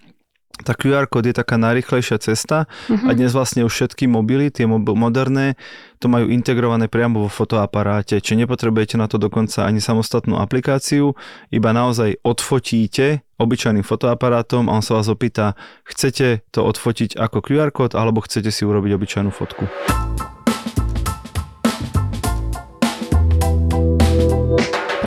tá 0.60 0.76
QR 0.76 1.08
kód 1.08 1.24
je 1.26 1.34
taká 1.34 1.56
najrychlejšia 1.56 2.20
cesta 2.20 2.68
Mhm. 2.92 3.08
a 3.08 3.10
dnes 3.12 3.32
vlastne 3.32 3.64
už 3.64 3.72
všetky 3.72 4.04
mobily, 4.06 4.52
tie 4.52 4.68
mob- 4.68 4.92
moderné, 4.92 5.56
to 5.98 6.06
majú 6.06 6.28
integrované 6.28 6.86
priamo 6.86 7.24
vo 7.24 7.30
fotoaparáte, 7.30 8.20
čiže 8.20 8.44
nepotrebujete 8.44 9.00
na 9.00 9.08
to 9.08 9.16
dokonca 9.16 9.64
ani 9.64 9.80
samostatnú 9.80 10.36
aplikáciu, 10.36 11.14
iba 11.48 11.70
naozaj 11.72 12.20
odfotíte 12.22 13.24
obyčajným 13.38 13.82
fotoaparátom 13.82 14.68
a 14.70 14.76
on 14.78 14.84
sa 14.84 14.98
vás 14.98 15.08
opýta, 15.08 15.54
chcete 15.82 16.46
to 16.50 16.62
odfotiť 16.62 17.16
ako 17.16 17.38
QR 17.42 17.70
kód 17.70 17.94
alebo 17.94 18.22
chcete 18.22 18.52
si 18.52 18.62
urobiť 18.62 18.92
obyčajnú 18.94 19.30
fotku. 19.30 19.66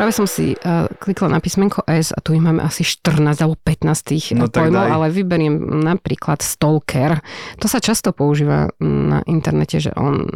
Práve 0.05 0.21
som 0.21 0.29
si 0.29 0.53
uh, 0.53 0.85
klikla 1.01 1.33
na 1.33 1.41
písmenko 1.41 1.81
S 1.89 2.13
a 2.13 2.21
tu 2.21 2.37
ich 2.37 2.43
máme 2.45 2.61
asi 2.61 2.85
14 2.85 3.41
alebo 3.41 3.57
15 3.57 4.05
tých 4.05 4.37
No 4.37 4.45
no, 4.45 4.53
pojmov, 4.53 4.85
ale 4.85 5.09
vyberiem 5.09 5.81
napríklad 5.81 6.45
stalker. 6.45 7.25
To 7.57 7.65
sa 7.65 7.81
často 7.81 8.13
používa 8.13 8.69
na 8.77 9.25
internete, 9.25 9.81
že 9.81 9.89
on, 9.97 10.29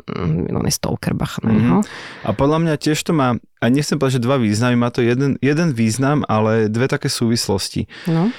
on 0.50 0.66
je 0.66 0.74
stalker, 0.74 1.14
bacha 1.14 1.46
na 1.46 1.54
neho. 1.54 1.78
A 2.26 2.34
podľa 2.34 2.66
mňa 2.66 2.74
tiež 2.82 2.98
to 2.98 3.14
má, 3.14 3.38
a 3.62 3.66
nechcem 3.70 4.02
povedať, 4.02 4.18
že 4.18 4.26
dva 4.26 4.42
významy, 4.42 4.74
má 4.74 4.90
to 4.90 5.06
jeden, 5.06 5.38
jeden 5.38 5.70
význam, 5.70 6.26
ale 6.26 6.66
dve 6.66 6.90
také 6.90 7.06
súvislosti. 7.06 7.86
No. 8.10 8.34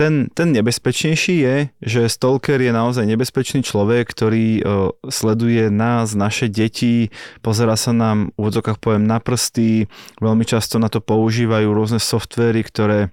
Ten, 0.00 0.32
ten 0.32 0.48
nebezpečnejší 0.56 1.34
je, 1.44 1.56
že 1.84 2.08
stalker 2.08 2.56
je 2.56 2.72
naozaj 2.72 3.04
nebezpečný 3.04 3.60
človek, 3.60 4.08
ktorý 4.08 4.46
o, 4.64 4.96
sleduje 5.12 5.68
nás, 5.68 6.16
naše 6.16 6.48
deti, 6.48 7.12
pozera 7.44 7.76
sa 7.76 7.92
nám, 7.92 8.32
v 8.32 8.48
úvodzokách 8.48 8.80
poviem, 8.80 9.04
na 9.04 9.20
prsty, 9.20 9.92
veľmi 10.24 10.48
často 10.48 10.80
na 10.80 10.88
to 10.88 11.04
používajú 11.04 11.68
rôzne 11.68 12.00
softvery, 12.00 12.64
ktoré 12.64 13.12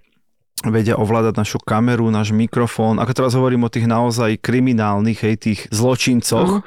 vedia 0.64 0.96
ovládať 0.96 1.36
našu 1.36 1.60
kameru, 1.60 2.08
náš 2.08 2.32
mikrofón. 2.32 3.04
Ako 3.04 3.12
teraz 3.12 3.36
hovorím 3.36 3.68
o 3.68 3.74
tých 3.74 3.84
naozaj 3.84 4.40
kriminálnych, 4.40 5.20
hej, 5.28 5.36
tých 5.44 5.60
zločincoch, 5.68 6.64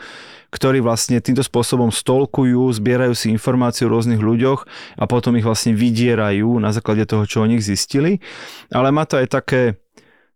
ktorí 0.50 0.82
vlastne 0.82 1.22
týmto 1.22 1.46
spôsobom 1.46 1.88
stolkujú, 1.94 2.68
zbierajú 2.74 3.14
si 3.14 3.30
informácie 3.30 3.86
o 3.86 3.92
rôznych 3.94 4.18
ľuďoch 4.18 4.66
a 4.98 5.04
potom 5.06 5.38
ich 5.38 5.46
vlastne 5.46 5.72
vydierajú 5.72 6.60
na 6.60 6.74
základe 6.74 7.06
toho, 7.06 7.24
čo 7.24 7.40
o 7.40 7.48
nich 7.48 7.62
zistili. 7.62 8.18
Ale 8.68 8.90
má 8.90 9.06
to 9.06 9.16
aj 9.16 9.26
také, 9.30 9.78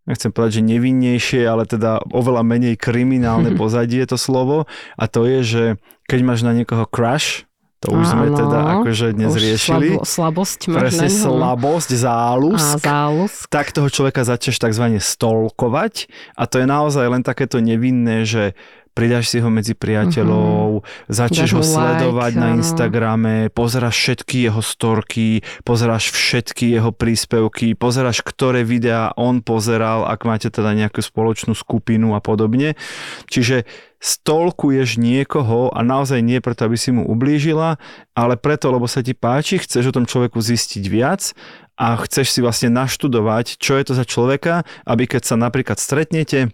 nechcem 0.05 0.31
povedať, 0.31 0.61
že 0.61 0.69
nevinnejšie, 0.69 1.43
ale 1.45 1.65
teda 1.65 2.05
oveľa 2.13 2.45
menej 2.45 2.75
kriminálne 2.77 3.53
pozadie 3.61 4.05
to 4.05 4.17
slovo 4.17 4.69
a 4.97 5.05
to 5.09 5.25
je, 5.25 5.41
že 5.43 5.65
keď 6.05 6.19
máš 6.25 6.41
na 6.45 6.53
niekoho 6.53 6.85
crush, 6.85 7.49
to 7.81 7.93
už 7.93 8.17
sme 8.17 8.33
Áno. 8.33 8.39
teda 8.41 8.59
akože 8.81 9.13
dnes 9.13 9.37
riešili, 9.37 10.01
Slabo, 10.01 10.09
slabosť 10.09 10.61
máš 10.73 10.81
presne 10.89 11.09
na 11.13 11.21
slabosť, 11.21 11.91
zálusk, 11.93 12.81
A 12.81 12.81
zálus. 12.81 13.35
tak 13.53 13.77
toho 13.77 13.93
človeka 13.93 14.25
začneš 14.25 14.57
tzv. 14.57 14.97
stolkovať 14.97 16.09
a 16.33 16.49
to 16.49 16.65
je 16.65 16.67
naozaj 16.67 17.05
len 17.05 17.21
takéto 17.21 17.61
nevinné, 17.61 18.25
že 18.25 18.57
pridáš 18.97 19.29
si 19.29 19.43
ho 19.43 19.53
medzi 19.53 19.77
priateľov, 19.77 20.64
začneš 21.07 21.53
Dáš 21.53 21.55
ho 21.55 21.61
mu 21.61 21.67
like, 21.67 21.75
sledovať 21.77 22.33
na 22.35 22.49
áno. 22.51 22.57
Instagrame, 22.59 23.35
pozeráš 23.53 23.95
všetky 23.95 24.37
jeho 24.49 24.63
storky, 24.65 25.45
pozeráš 25.63 26.11
všetky 26.11 26.75
jeho 26.75 26.91
príspevky, 26.91 27.77
pozeráš, 27.79 28.25
ktoré 28.25 28.65
videá 28.65 29.13
on 29.15 29.45
pozeral, 29.45 30.09
ak 30.09 30.25
máte 30.25 30.49
teda 30.49 30.73
nejakú 30.73 31.05
spoločnú 31.05 31.53
skupinu 31.53 32.17
a 32.17 32.21
podobne. 32.25 32.75
Čiže 33.29 33.69
stolkuješ 34.05 35.01
niekoho 35.01 35.73
a 35.73 35.81
naozaj 35.81 36.21
nie 36.21 36.37
preto, 36.45 36.69
aby 36.69 36.77
si 36.77 36.93
mu 36.93 37.09
ublížila, 37.09 37.81
ale 38.13 38.37
preto, 38.37 38.69
lebo 38.69 38.85
sa 38.85 39.01
ti 39.01 39.17
páči, 39.17 39.57
chceš 39.57 39.93
o 39.93 39.97
tom 39.97 40.05
človeku 40.05 40.45
zistiť 40.45 40.85
viac 40.93 41.33
a 41.81 41.97
chceš 42.05 42.37
si 42.37 42.41
vlastne 42.45 42.69
naštudovať, 42.69 43.57
čo 43.57 43.81
je 43.81 43.85
to 43.89 43.93
za 43.97 44.05
človeka, 44.05 44.69
aby 44.85 45.09
keď 45.09 45.23
sa 45.25 45.37
napríklad 45.41 45.81
stretnete, 45.81 46.53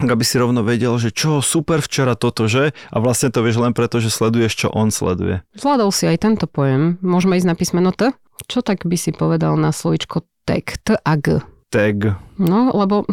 aby 0.00 0.24
si 0.24 0.40
rovno 0.40 0.64
vedel, 0.64 0.96
že 0.96 1.12
čo, 1.12 1.44
super 1.44 1.84
včera 1.84 2.16
toto, 2.16 2.48
že? 2.48 2.72
A 2.88 2.96
vlastne 2.96 3.28
to 3.28 3.44
vieš 3.44 3.60
len 3.60 3.76
preto, 3.76 4.00
že 4.00 4.08
sleduješ, 4.08 4.64
čo 4.64 4.68
on 4.72 4.88
sleduje. 4.88 5.44
Zvládol 5.52 5.92
si 5.92 6.08
aj 6.08 6.24
tento 6.24 6.48
pojem. 6.48 6.96
Môžeme 7.04 7.36
ísť 7.36 7.48
na 7.48 7.56
písmeno 7.58 7.92
T? 7.92 8.08
Čo 8.48 8.64
tak 8.64 8.88
by 8.88 8.96
si 8.96 9.12
povedal 9.12 9.54
na 9.60 9.70
slovičko 9.70 10.24
tag? 10.48 10.64
T 10.80 10.96
a 10.96 11.14
G. 11.20 11.44
Tag. 11.68 12.16
No, 12.40 12.72
lebo 12.72 13.04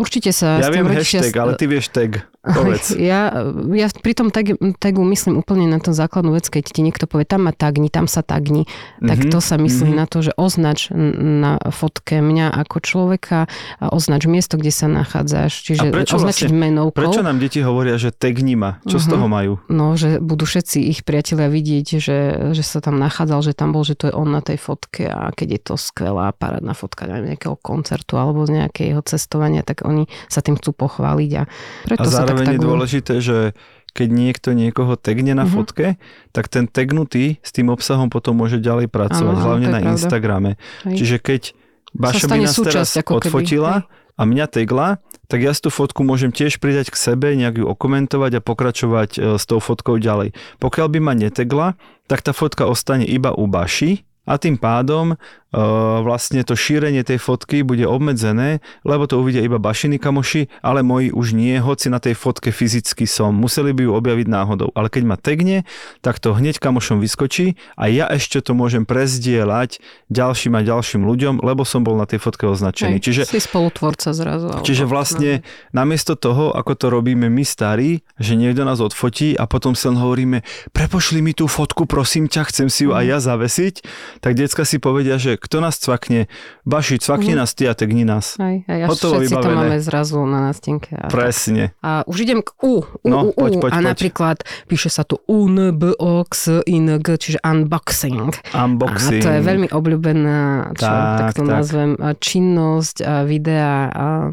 určite 0.00 0.32
sa... 0.32 0.60
Ja 0.60 0.72
viem 0.72 0.88
hashtag, 0.88 1.32
ale 1.36 1.56
ty 1.56 1.68
vieš 1.68 1.92
tag. 1.92 2.24
Povedz. 2.44 2.92
Ja, 3.00 3.32
ja 3.72 3.88
pri 3.90 4.12
tom 4.12 4.28
tag, 4.28 4.54
tagu 4.76 5.00
myslím 5.04 5.40
úplne 5.40 5.64
na 5.64 5.80
tú 5.80 5.90
základnú 5.90 6.32
vec, 6.32 6.46
keď 6.46 6.64
ti 6.68 6.80
niekto 6.80 7.08
povie, 7.08 7.24
tam 7.24 7.48
ma 7.48 7.52
tagni, 7.52 7.88
tam 7.88 8.04
sa 8.04 8.20
tagni, 8.20 8.68
tak 9.00 9.24
Mhm, 9.24 9.30
to 9.32 9.38
sa 9.40 9.56
myslí 9.56 9.90
mhm. 9.92 9.96
na 9.96 10.04
to, 10.04 10.20
že 10.20 10.32
označ 10.36 10.92
na 11.16 11.56
fotke 11.68 12.20
mňa 12.20 12.52
ako 12.54 12.76
človeka 12.80 13.48
a 13.80 13.84
označ 13.88 14.24
miesto, 14.24 14.56
kde 14.56 14.68
sa 14.68 14.86
nachádzaš. 14.86 15.52
Čiže 15.64 15.88
A 15.88 15.92
prečo 15.92 16.16
označiť 16.16 16.48
vlastne- 16.48 16.60
menovkou. 16.60 17.00
Prečo 17.00 17.20
nám 17.20 17.38
deti 17.38 17.60
hovoria, 17.60 17.96
že 17.96 18.12
tagni 18.12 18.54
ma? 18.54 18.76
Čo 18.84 19.00
z 19.00 19.06
Mhm. 19.08 19.12
toho 19.12 19.26
majú? 19.26 19.52
No, 19.68 19.96
že 19.96 20.20
budú 20.20 20.44
všetci 20.44 20.84
ich 20.84 21.00
priatelia 21.02 21.48
vidieť, 21.48 21.86
že, 21.96 22.18
že 22.52 22.62
sa 22.62 22.80
tam 22.80 22.96
nachádzal, 22.98 23.40
že 23.40 23.52
tam 23.52 23.72
bol, 23.72 23.84
že 23.84 23.96
to 23.96 24.08
je 24.08 24.14
on 24.14 24.28
na 24.28 24.40
tej 24.40 24.60
fotke 24.60 25.08
a 25.08 25.32
keď 25.32 25.48
je 25.48 25.60
to 25.62 25.74
skvelá 25.76 26.32
parádna 26.32 26.74
fotka 26.74 27.06
neviem, 27.06 27.32
nejakého 27.32 27.56
koncertu 27.56 28.16
alebo 28.16 28.44
z 28.44 28.60
nejakého 28.60 29.00
cestovania, 29.06 29.62
tak 29.64 29.84
oni 29.84 30.04
sa 30.28 30.40
tým 30.40 30.56
chcú 30.56 30.74
pochváliť 30.74 31.30
a 31.38 31.42
preto 31.86 32.04
A 32.04 32.12
sa 32.12 32.26
tak 32.26 32.33
zároveň 32.34 32.46
je 32.50 32.58
dôležité, 32.60 33.14
že 33.20 33.38
keď 33.90 34.08
niekto 34.10 34.48
niekoho 34.52 34.98
tagne 34.98 35.32
na 35.32 35.46
Mhm. 35.46 35.50
fotke, 35.50 35.86
tak 36.30 36.50
ten 36.50 36.66
tagnutý 36.66 37.38
s 37.40 37.50
tým 37.50 37.70
obsahom 37.70 38.10
potom 38.10 38.34
môže 38.34 38.58
ďalej 38.58 38.90
pracovať, 38.90 39.34
Áno, 39.34 39.44
hlavne 39.44 39.68
na 39.68 39.78
pravda. 39.78 39.92
Instagrame. 39.92 40.50
Hej. 40.82 40.96
Čiže 40.98 41.16
keď 41.20 41.42
Baša 41.94 42.26
by 42.26 42.42
nás 42.42 42.58
teraz 42.58 42.90
súčasť 42.90 42.94
keby, 43.06 43.14
odfotila 43.22 43.74
hej. 43.76 43.86
a 44.12 44.22
mňa 44.24 44.46
tagla, 44.50 44.88
tak 45.24 45.38
ja 45.40 45.54
tú 45.54 45.70
fotku 45.70 46.02
môžem 46.02 46.28
tiež 46.28 46.58
pridať 46.58 46.90
k 46.90 46.98
sebe, 46.98 47.32
nejak 47.32 47.62
ju 47.62 47.64
okomentovať 47.64 48.32
a 48.34 48.40
pokračovať 48.42 49.10
e, 49.14 49.38
s 49.38 49.46
tou 49.46 49.62
fotkou 49.62 49.96
ďalej. 49.96 50.34
Pokiaľ 50.58 50.86
by 50.90 50.98
ma 51.00 51.14
netegla, 51.14 51.78
tak 52.04 52.20
tá 52.20 52.34
fotka 52.34 52.66
ostane 52.66 53.06
iba 53.06 53.30
u 53.30 53.46
Baši 53.46 54.02
a 54.26 54.36
tým 54.36 54.58
pádom 54.58 55.14
vlastne 56.02 56.42
to 56.42 56.58
šírenie 56.58 57.06
tej 57.06 57.22
fotky 57.22 57.62
bude 57.62 57.86
obmedzené, 57.86 58.58
lebo 58.82 59.06
to 59.06 59.22
uvidia 59.22 59.46
iba 59.46 59.62
Bašiny 59.62 60.02
kamoši, 60.02 60.50
ale 60.60 60.82
moji 60.82 61.14
už 61.14 61.38
nie, 61.38 61.54
hoci 61.62 61.88
na 61.88 62.02
tej 62.02 62.18
fotke 62.18 62.50
fyzicky 62.50 63.06
som. 63.06 63.30
Museli 63.30 63.70
by 63.70 63.86
ju 63.86 63.92
objaviť 63.94 64.26
náhodou. 64.26 64.74
Ale 64.74 64.90
keď 64.90 65.02
ma 65.06 65.16
tegne, 65.16 65.62
tak 66.02 66.18
to 66.18 66.34
hneď 66.34 66.58
kamošom 66.58 66.98
vyskočí 66.98 67.54
a 67.78 67.86
ja 67.86 68.10
ešte 68.10 68.42
to 68.42 68.52
môžem 68.58 68.82
prezdieľať 68.82 69.78
ďalším 70.10 70.58
a 70.58 70.60
ďalším 70.66 71.06
ľuďom, 71.06 71.34
lebo 71.40 71.62
som 71.62 71.86
bol 71.86 71.94
na 71.94 72.04
tej 72.04 72.18
fotke 72.18 72.50
označený. 72.50 72.98
Hej, 72.98 73.04
Čiže 73.06 73.22
si 73.30 73.40
spolutvorca 73.40 74.10
zrazu. 74.10 74.50
Čiže 74.66 74.84
vlastne 74.90 75.46
namiesto 75.70 76.18
toho, 76.18 76.50
ako 76.50 76.72
to 76.74 76.86
robíme 76.90 77.30
my 77.30 77.44
starí, 77.46 78.02
že 78.18 78.34
niekto 78.34 78.66
nás 78.66 78.82
odfotí 78.82 79.38
a 79.38 79.46
potom 79.46 79.76
len 79.76 79.96
hovoríme, 80.00 80.38
prepošli 80.72 81.20
mi 81.20 81.36
tú 81.36 81.44
fotku, 81.44 81.84
prosím 81.84 82.26
ťa, 82.26 82.48
chcem 82.48 82.68
si 82.72 82.88
ju 82.88 82.96
aj 82.96 83.04
ja 83.04 83.18
zavesiť, 83.20 83.74
tak 84.24 84.34
decka 84.34 84.64
si 84.64 84.80
povedia, 84.80 85.20
že 85.20 85.36
kto 85.44 85.60
nás 85.60 85.76
cvakne, 85.76 86.26
baši, 86.62 86.96
cvakni 86.96 87.30
Mhm. 87.30 87.38
nás 87.38 87.52
ty 87.52 87.64
a 87.64 87.72
tegni 87.72 88.02
nás. 88.02 88.34
Hej, 88.36 88.64
hej, 88.64 88.80
a 88.80 88.86
Hotovo 88.86 89.18
všetci 89.18 89.28
to 89.30 89.38
vybavené. 89.38 89.60
máme 89.60 89.78
zrazu 89.78 90.18
na 90.24 90.38
nástenke. 90.42 90.90
A, 90.90 91.06
tak. 91.06 91.12
Presne. 91.12 91.76
a 91.78 92.00
už 92.04 92.16
idem 92.22 92.40
k 92.40 92.50
U. 92.58 92.80
U, 92.80 92.84
No, 93.04 93.18
U, 93.22 93.28
U. 93.28 93.32
poď, 93.34 93.52
poď, 93.60 93.70
a 93.70 93.76
poď. 93.76 93.84
napríklad 93.86 94.36
píše 94.64 94.88
sa 94.88 95.02
tu 95.02 95.20
U, 95.26 95.44
N, 95.46 95.70
B, 95.70 95.92
O, 95.94 96.24
X, 96.24 96.48
I, 96.64 96.76
N, 96.78 96.96
G, 96.96 97.14
čiže 97.14 97.38
unboxing. 97.38 98.32
Unboxing. 98.50 99.20
A 99.20 99.22
to 99.22 99.30
je 99.30 99.42
veľmi 99.42 99.68
obľúbená, 99.68 100.38
čo, 100.72 100.84
Tak, 100.84 101.18
tak, 101.20 101.32
to 101.34 101.42
tak. 101.42 101.52
nazvem, 101.52 101.90
činnosť 102.18 102.96
videa 103.24 103.90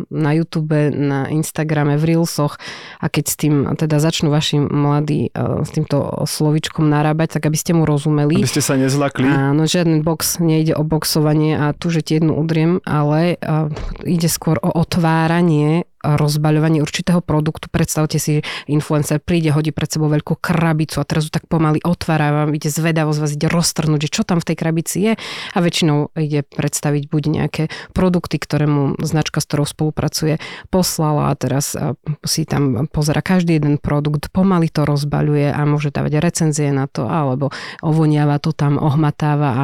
na 0.08 0.32
YouTube, 0.32 0.72
na 0.90 1.28
Instagrame, 1.28 1.96
v 1.96 2.04
Reelsoch 2.08 2.56
a 2.98 3.08
keď 3.08 3.24
s 3.26 3.36
tým 3.36 3.54
teda 3.74 3.98
začnú 3.98 4.30
vaši 4.30 4.60
mladí 4.60 5.30
a, 5.32 5.62
s 5.62 5.70
týmto 5.70 5.98
slovičkom 6.24 6.84
narábať, 6.84 7.38
tak 7.38 7.48
aby 7.48 7.58
ste 7.58 7.72
mu 7.72 7.84
rozumeli. 7.84 8.38
Aby 8.38 8.48
ste 8.48 8.62
sa 8.62 8.74
nezlakli. 8.74 9.26
Áno, 9.26 9.66
žiadny 9.66 10.00
box, 10.00 10.38
nejde 10.40 10.72
o 10.72 10.84
boxovanie 11.02 11.58
a 11.58 11.74
tu, 11.74 11.90
že 11.90 12.06
ti 12.06 12.22
jednu 12.22 12.38
udriem, 12.38 12.78
ale 12.86 13.42
a, 13.42 13.74
ide 14.06 14.30
skôr 14.30 14.62
o 14.62 14.70
otváranie 14.70 15.90
rozbaľovanie 16.04 16.82
určitého 16.82 17.22
produktu. 17.22 17.70
Predstavte 17.70 18.18
si, 18.18 18.42
influencer 18.66 19.22
príde, 19.22 19.54
hodí 19.54 19.70
pred 19.70 19.90
sebou 19.90 20.10
veľkú 20.10 20.38
krabicu 20.38 21.02
a 21.02 21.08
teraz 21.08 21.30
ju 21.30 21.32
tak 21.34 21.46
pomaly 21.46 21.82
otvára, 21.86 22.46
vám 22.46 22.58
ide 22.58 22.70
zvedavosť, 22.70 23.20
vás 23.22 23.34
ide 23.38 23.48
roztrhnúť, 23.50 24.10
že 24.10 24.14
čo 24.14 24.22
tam 24.26 24.42
v 24.42 24.48
tej 24.54 24.58
krabici 24.58 24.98
je 25.02 25.14
a 25.54 25.58
väčšinou 25.58 26.14
ide 26.18 26.42
predstaviť 26.46 27.04
buď 27.10 27.24
nejaké 27.30 27.64
produkty, 27.94 28.42
ktoré 28.42 28.66
mu 28.66 28.98
značka, 29.02 29.40
s 29.42 29.48
ktorou 29.50 29.66
spolupracuje, 29.68 30.42
poslala 30.74 31.30
a 31.30 31.38
teraz 31.38 31.78
a, 31.78 31.94
si 32.26 32.46
tam 32.48 32.90
pozera 32.90 33.22
každý 33.22 33.62
jeden 33.62 33.78
produkt, 33.78 34.34
pomaly 34.34 34.72
to 34.72 34.88
rozbaľuje 34.88 35.54
a 35.54 35.62
môže 35.68 35.94
dávať 35.94 36.18
recenzie 36.22 36.70
na 36.74 36.90
to, 36.90 37.06
alebo 37.06 37.54
ovoniava 37.86 38.42
to 38.42 38.56
tam, 38.56 38.82
ohmatáva 38.82 39.50
a, 39.52 39.64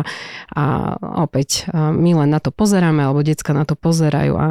a 0.53 0.63
opäť 1.23 1.69
a 1.71 1.89
my 1.93 2.23
len 2.23 2.29
na 2.29 2.39
to 2.43 2.51
pozeráme, 2.51 3.01
alebo 3.03 3.23
decka 3.23 3.55
na 3.55 3.63
to 3.63 3.77
pozerajú 3.77 4.33
a 4.35 4.47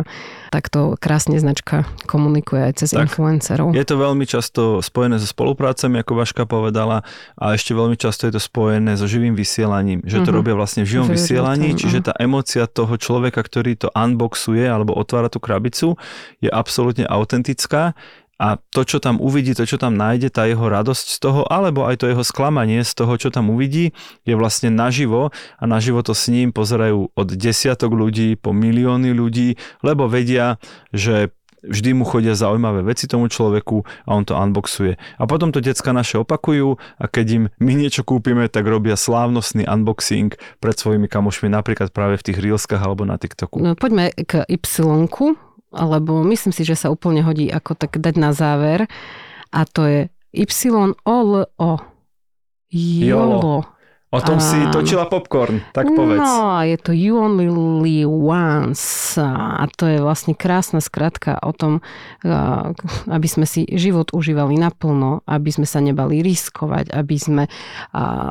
takto 0.50 0.96
krásne 0.96 1.36
značka 1.36 1.75
komunikuje 2.06 2.62
aj 2.62 2.72
cez 2.78 2.88
Tak. 2.92 3.10
influencerov. 3.10 3.74
Je 3.74 3.82
to 3.82 3.96
veľmi 3.96 4.24
často 4.24 4.78
spojené 4.78 5.18
so 5.18 5.26
spoluprácami, 5.26 6.00
ako 6.00 6.12
Vaška 6.14 6.44
povedala, 6.46 7.02
a 7.34 7.52
ešte 7.52 7.74
veľmi 7.74 7.98
často 7.98 8.30
je 8.30 8.36
to 8.36 8.40
spojené 8.40 8.94
so 8.94 9.04
živým 9.04 9.34
vysielaním, 9.34 10.00
že 10.06 10.22
to 10.22 10.30
Mhm. 10.30 10.36
robia 10.36 10.54
vlastne 10.54 10.86
v 10.86 10.96
živom 10.96 11.08
je 11.10 11.14
vysielaní, 11.18 11.68
time, 11.74 11.80
čiže 11.80 11.98
tá 12.06 12.12
emocia 12.16 12.64
toho 12.64 12.94
človeka, 12.94 13.42
ktorý 13.42 13.74
to 13.74 13.88
unboxuje 13.90 14.62
alebo 14.62 14.94
otvára 14.94 15.26
tú 15.26 15.36
krabicu, 15.36 15.98
je 16.38 16.48
absolútne 16.48 17.04
autentická 17.04 17.92
a 18.36 18.60
to, 18.68 18.84
čo 18.84 19.00
tam 19.00 19.16
uvidí, 19.16 19.56
to, 19.56 19.64
čo 19.64 19.80
tam 19.80 19.96
nájde, 19.96 20.28
tá 20.28 20.44
jeho 20.44 20.60
radosť 20.60 21.06
z 21.08 21.18
toho, 21.24 21.48
alebo 21.48 21.88
aj 21.88 22.04
to 22.04 22.12
jeho 22.12 22.20
sklamanie 22.20 22.84
z 22.84 22.92
toho, 22.92 23.16
čo 23.16 23.32
tam 23.32 23.48
uvidí, 23.48 23.96
je 24.28 24.36
vlastne 24.36 24.68
naživo 24.68 25.32
a 25.56 25.64
naživo 25.64 26.04
to 26.04 26.12
s 26.12 26.28
ním 26.28 26.52
pozerajú 26.52 27.16
od 27.16 27.28
desiatok 27.32 27.96
ľudí 27.96 28.36
po 28.36 28.52
milióny 28.52 29.16
ľudí, 29.16 29.56
lebo 29.80 30.04
vedia, 30.04 30.60
že 30.92 31.32
vždy 31.64 31.90
mu 31.96 32.04
chodia 32.04 32.36
zaujímavé 32.36 32.84
veci 32.84 33.08
tomu 33.08 33.30
človeku 33.30 33.86
a 34.06 34.10
on 34.12 34.24
to 34.24 34.36
unboxuje. 34.36 34.98
A 34.98 35.22
potom 35.24 35.52
to 35.54 35.64
decka 35.64 35.94
naše 35.94 36.20
opakujú 36.20 36.76
a 37.00 37.04
keď 37.06 37.26
im 37.32 37.44
my 37.62 37.72
niečo 37.72 38.04
kúpime, 38.04 38.48
tak 38.50 38.68
robia 38.68 38.98
slávnostný 38.98 39.64
unboxing 39.64 40.34
pred 40.60 40.76
svojimi 40.76 41.08
kamošmi, 41.08 41.48
napríklad 41.48 41.92
práve 41.92 42.20
v 42.20 42.26
tých 42.32 42.38
reelskách 42.42 42.82
alebo 42.82 43.08
na 43.08 43.16
TikToku. 43.16 43.62
No, 43.62 43.78
poďme 43.78 44.12
k 44.12 44.44
Y, 44.48 45.08
lebo 45.76 46.12
myslím 46.24 46.52
si, 46.54 46.62
že 46.64 46.78
sa 46.78 46.88
úplne 46.88 47.20
hodí 47.24 47.52
ako 47.52 47.76
tak 47.76 47.98
dať 48.00 48.14
na 48.16 48.30
záver 48.32 48.88
a 49.52 49.60
to 49.64 49.84
je 49.88 50.00
Y-O-L-O. 50.36 51.72
Jolo. 52.76 53.75
O 54.14 54.22
tom 54.22 54.38
si 54.38 54.54
Áno. 54.54 54.70
točila 54.70 55.10
popcorn, 55.10 55.66
tak 55.74 55.90
povedz. 55.90 56.22
No, 56.22 56.62
je 56.62 56.78
to 56.78 56.94
You 56.94 57.18
Only 57.18 57.50
Live 57.82 58.14
Once 58.14 59.18
a 59.18 59.66
to 59.66 59.90
je 59.90 59.98
vlastne 59.98 60.32
krásna 60.32 60.78
skratka 60.78 61.42
o 61.42 61.50
tom, 61.50 61.82
aby 63.10 63.28
sme 63.28 63.50
si 63.50 63.66
život 63.66 64.14
užívali 64.14 64.62
naplno, 64.62 65.26
aby 65.26 65.50
sme 65.50 65.66
sa 65.66 65.82
nebali 65.82 66.22
riskovať, 66.22 66.94
aby 66.94 67.16
sme 67.18 67.44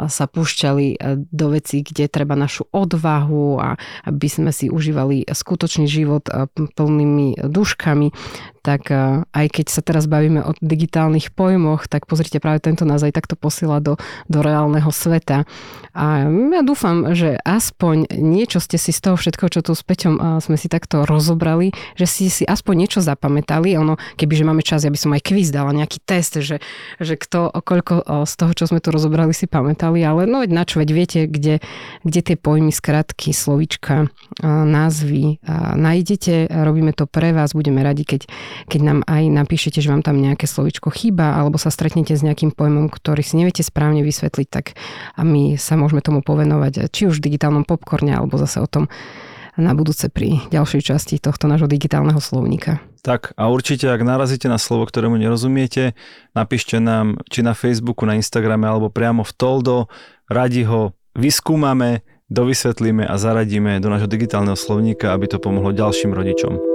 sa 0.08 0.26
púšťali 0.32 0.96
do 1.28 1.46
vecí, 1.52 1.84
kde 1.84 2.08
treba 2.08 2.40
našu 2.40 2.72
odvahu 2.72 3.60
a 3.60 3.76
aby 4.08 4.28
sme 4.32 4.56
si 4.56 4.72
užívali 4.72 5.28
skutočný 5.28 5.92
život 5.92 6.24
plnými 6.56 7.52
duškami 7.52 8.08
tak 8.66 8.90
a, 8.90 9.22
aj 9.30 9.62
keď 9.62 9.66
sa 9.70 9.86
teraz 9.86 10.10
bavíme 10.10 10.42
o 10.42 10.58
digitálnych 10.58 11.30
pojmoch, 11.38 11.86
tak 11.86 12.10
pozrite, 12.10 12.42
práve 12.42 12.66
tento 12.66 12.82
nás 12.82 13.06
aj 13.06 13.14
takto 13.14 13.38
posiela 13.38 13.78
do, 13.78 14.02
do 14.26 14.42
reálneho 14.42 14.90
sveta. 14.90 15.46
A 15.94 16.26
ja 16.26 16.62
dúfam, 16.66 17.14
že 17.14 17.38
aspoň 17.46 18.10
niečo 18.18 18.58
ste 18.58 18.82
si 18.82 18.90
z 18.90 19.00
toho 19.06 19.16
všetko, 19.16 19.54
čo 19.54 19.62
tu 19.62 19.78
s 19.78 19.86
Peťom 19.86 20.16
a, 20.18 20.42
sme 20.42 20.58
si 20.58 20.66
takto 20.66 21.06
rozobrali, 21.06 21.70
že 21.94 22.10
si 22.10 22.34
si 22.34 22.42
aspoň 22.42 22.74
niečo 22.90 23.00
zapamätali. 23.06 23.78
Ono, 23.78 24.02
kebyže 24.18 24.42
máme 24.42 24.66
čas, 24.66 24.82
ja 24.82 24.90
by 24.90 24.98
som 24.98 25.14
aj 25.14 25.22
kvíz 25.22 25.54
dala, 25.54 25.70
nejaký 25.70 26.02
test, 26.02 26.42
že, 26.42 26.58
že 26.98 27.14
kto, 27.16 27.54
koľko 27.62 27.94
o, 28.02 28.16
z 28.26 28.34
toho, 28.34 28.52
čo 28.58 28.66
sme 28.66 28.82
tu 28.82 28.90
rozobrali, 28.90 29.32
si 29.38 29.46
pamätali, 29.46 30.02
ale 30.02 30.26
no 30.26 30.42
veď 30.42 30.52
na 30.52 30.64
čo, 30.66 30.82
veď 30.82 30.90
viete, 30.90 31.20
kde, 31.30 31.62
kde 32.02 32.20
tie 32.26 32.38
pojmy, 32.40 32.74
skratky, 32.74 33.30
slovička, 33.30 34.10
a, 34.42 34.66
názvy 34.66 35.38
nájdete. 35.76 36.50
Robíme 36.50 36.96
to 36.96 37.06
pre 37.06 37.36
vás, 37.36 37.54
budeme 37.54 37.84
radi, 37.84 38.08
keď 38.08 38.28
keď 38.68 38.82
nám 38.82 39.00
aj 39.06 39.24
napíšete, 39.32 39.80
že 39.84 39.92
vám 39.92 40.02
tam 40.06 40.20
nejaké 40.20 40.48
slovičko 40.48 40.92
chýba, 40.92 41.36
alebo 41.36 41.60
sa 41.60 41.70
stretnete 41.70 42.16
s 42.16 42.26
nejakým 42.26 42.56
pojmom, 42.56 42.88
ktorý 42.92 43.22
si 43.22 43.40
neviete 43.40 43.62
správne 43.62 44.02
vysvetliť, 44.02 44.48
tak 44.48 44.80
a 45.16 45.22
my 45.22 45.60
sa 45.60 45.76
môžeme 45.76 46.00
tomu 46.00 46.24
povenovať, 46.26 46.90
či 46.90 47.08
už 47.10 47.20
v 47.20 47.32
digitálnom 47.32 47.68
popcorne, 47.68 48.16
alebo 48.16 48.40
zase 48.40 48.64
o 48.64 48.68
tom 48.68 48.92
na 49.56 49.72
budúce 49.72 50.12
pri 50.12 50.44
ďalšej 50.52 50.82
časti 50.84 51.16
tohto 51.20 51.48
nášho 51.48 51.72
digitálneho 51.72 52.20
slovníka. 52.20 52.84
Tak 53.06 53.38
a 53.38 53.48
určite, 53.48 53.88
ak 53.88 54.02
narazíte 54.04 54.52
na 54.52 54.60
slovo, 54.60 54.84
ktorému 54.84 55.16
nerozumiete, 55.16 55.96
napíšte 56.34 56.82
nám 56.82 57.22
či 57.32 57.46
na 57.46 57.56
Facebooku, 57.56 58.04
na 58.04 58.18
Instagrame 58.20 58.68
alebo 58.68 58.92
priamo 58.92 59.24
v 59.24 59.32
Toldo. 59.32 59.88
Radi 60.28 60.66
ho 60.66 60.98
vyskúmame, 61.14 62.04
dovysvetlíme 62.34 63.06
a 63.06 63.16
zaradíme 63.16 63.78
do 63.80 63.94
nášho 63.94 64.10
digitálneho 64.10 64.58
slovníka, 64.58 65.14
aby 65.14 65.30
to 65.30 65.38
pomohlo 65.38 65.72
ďalším 65.72 66.12
rodičom. 66.12 66.75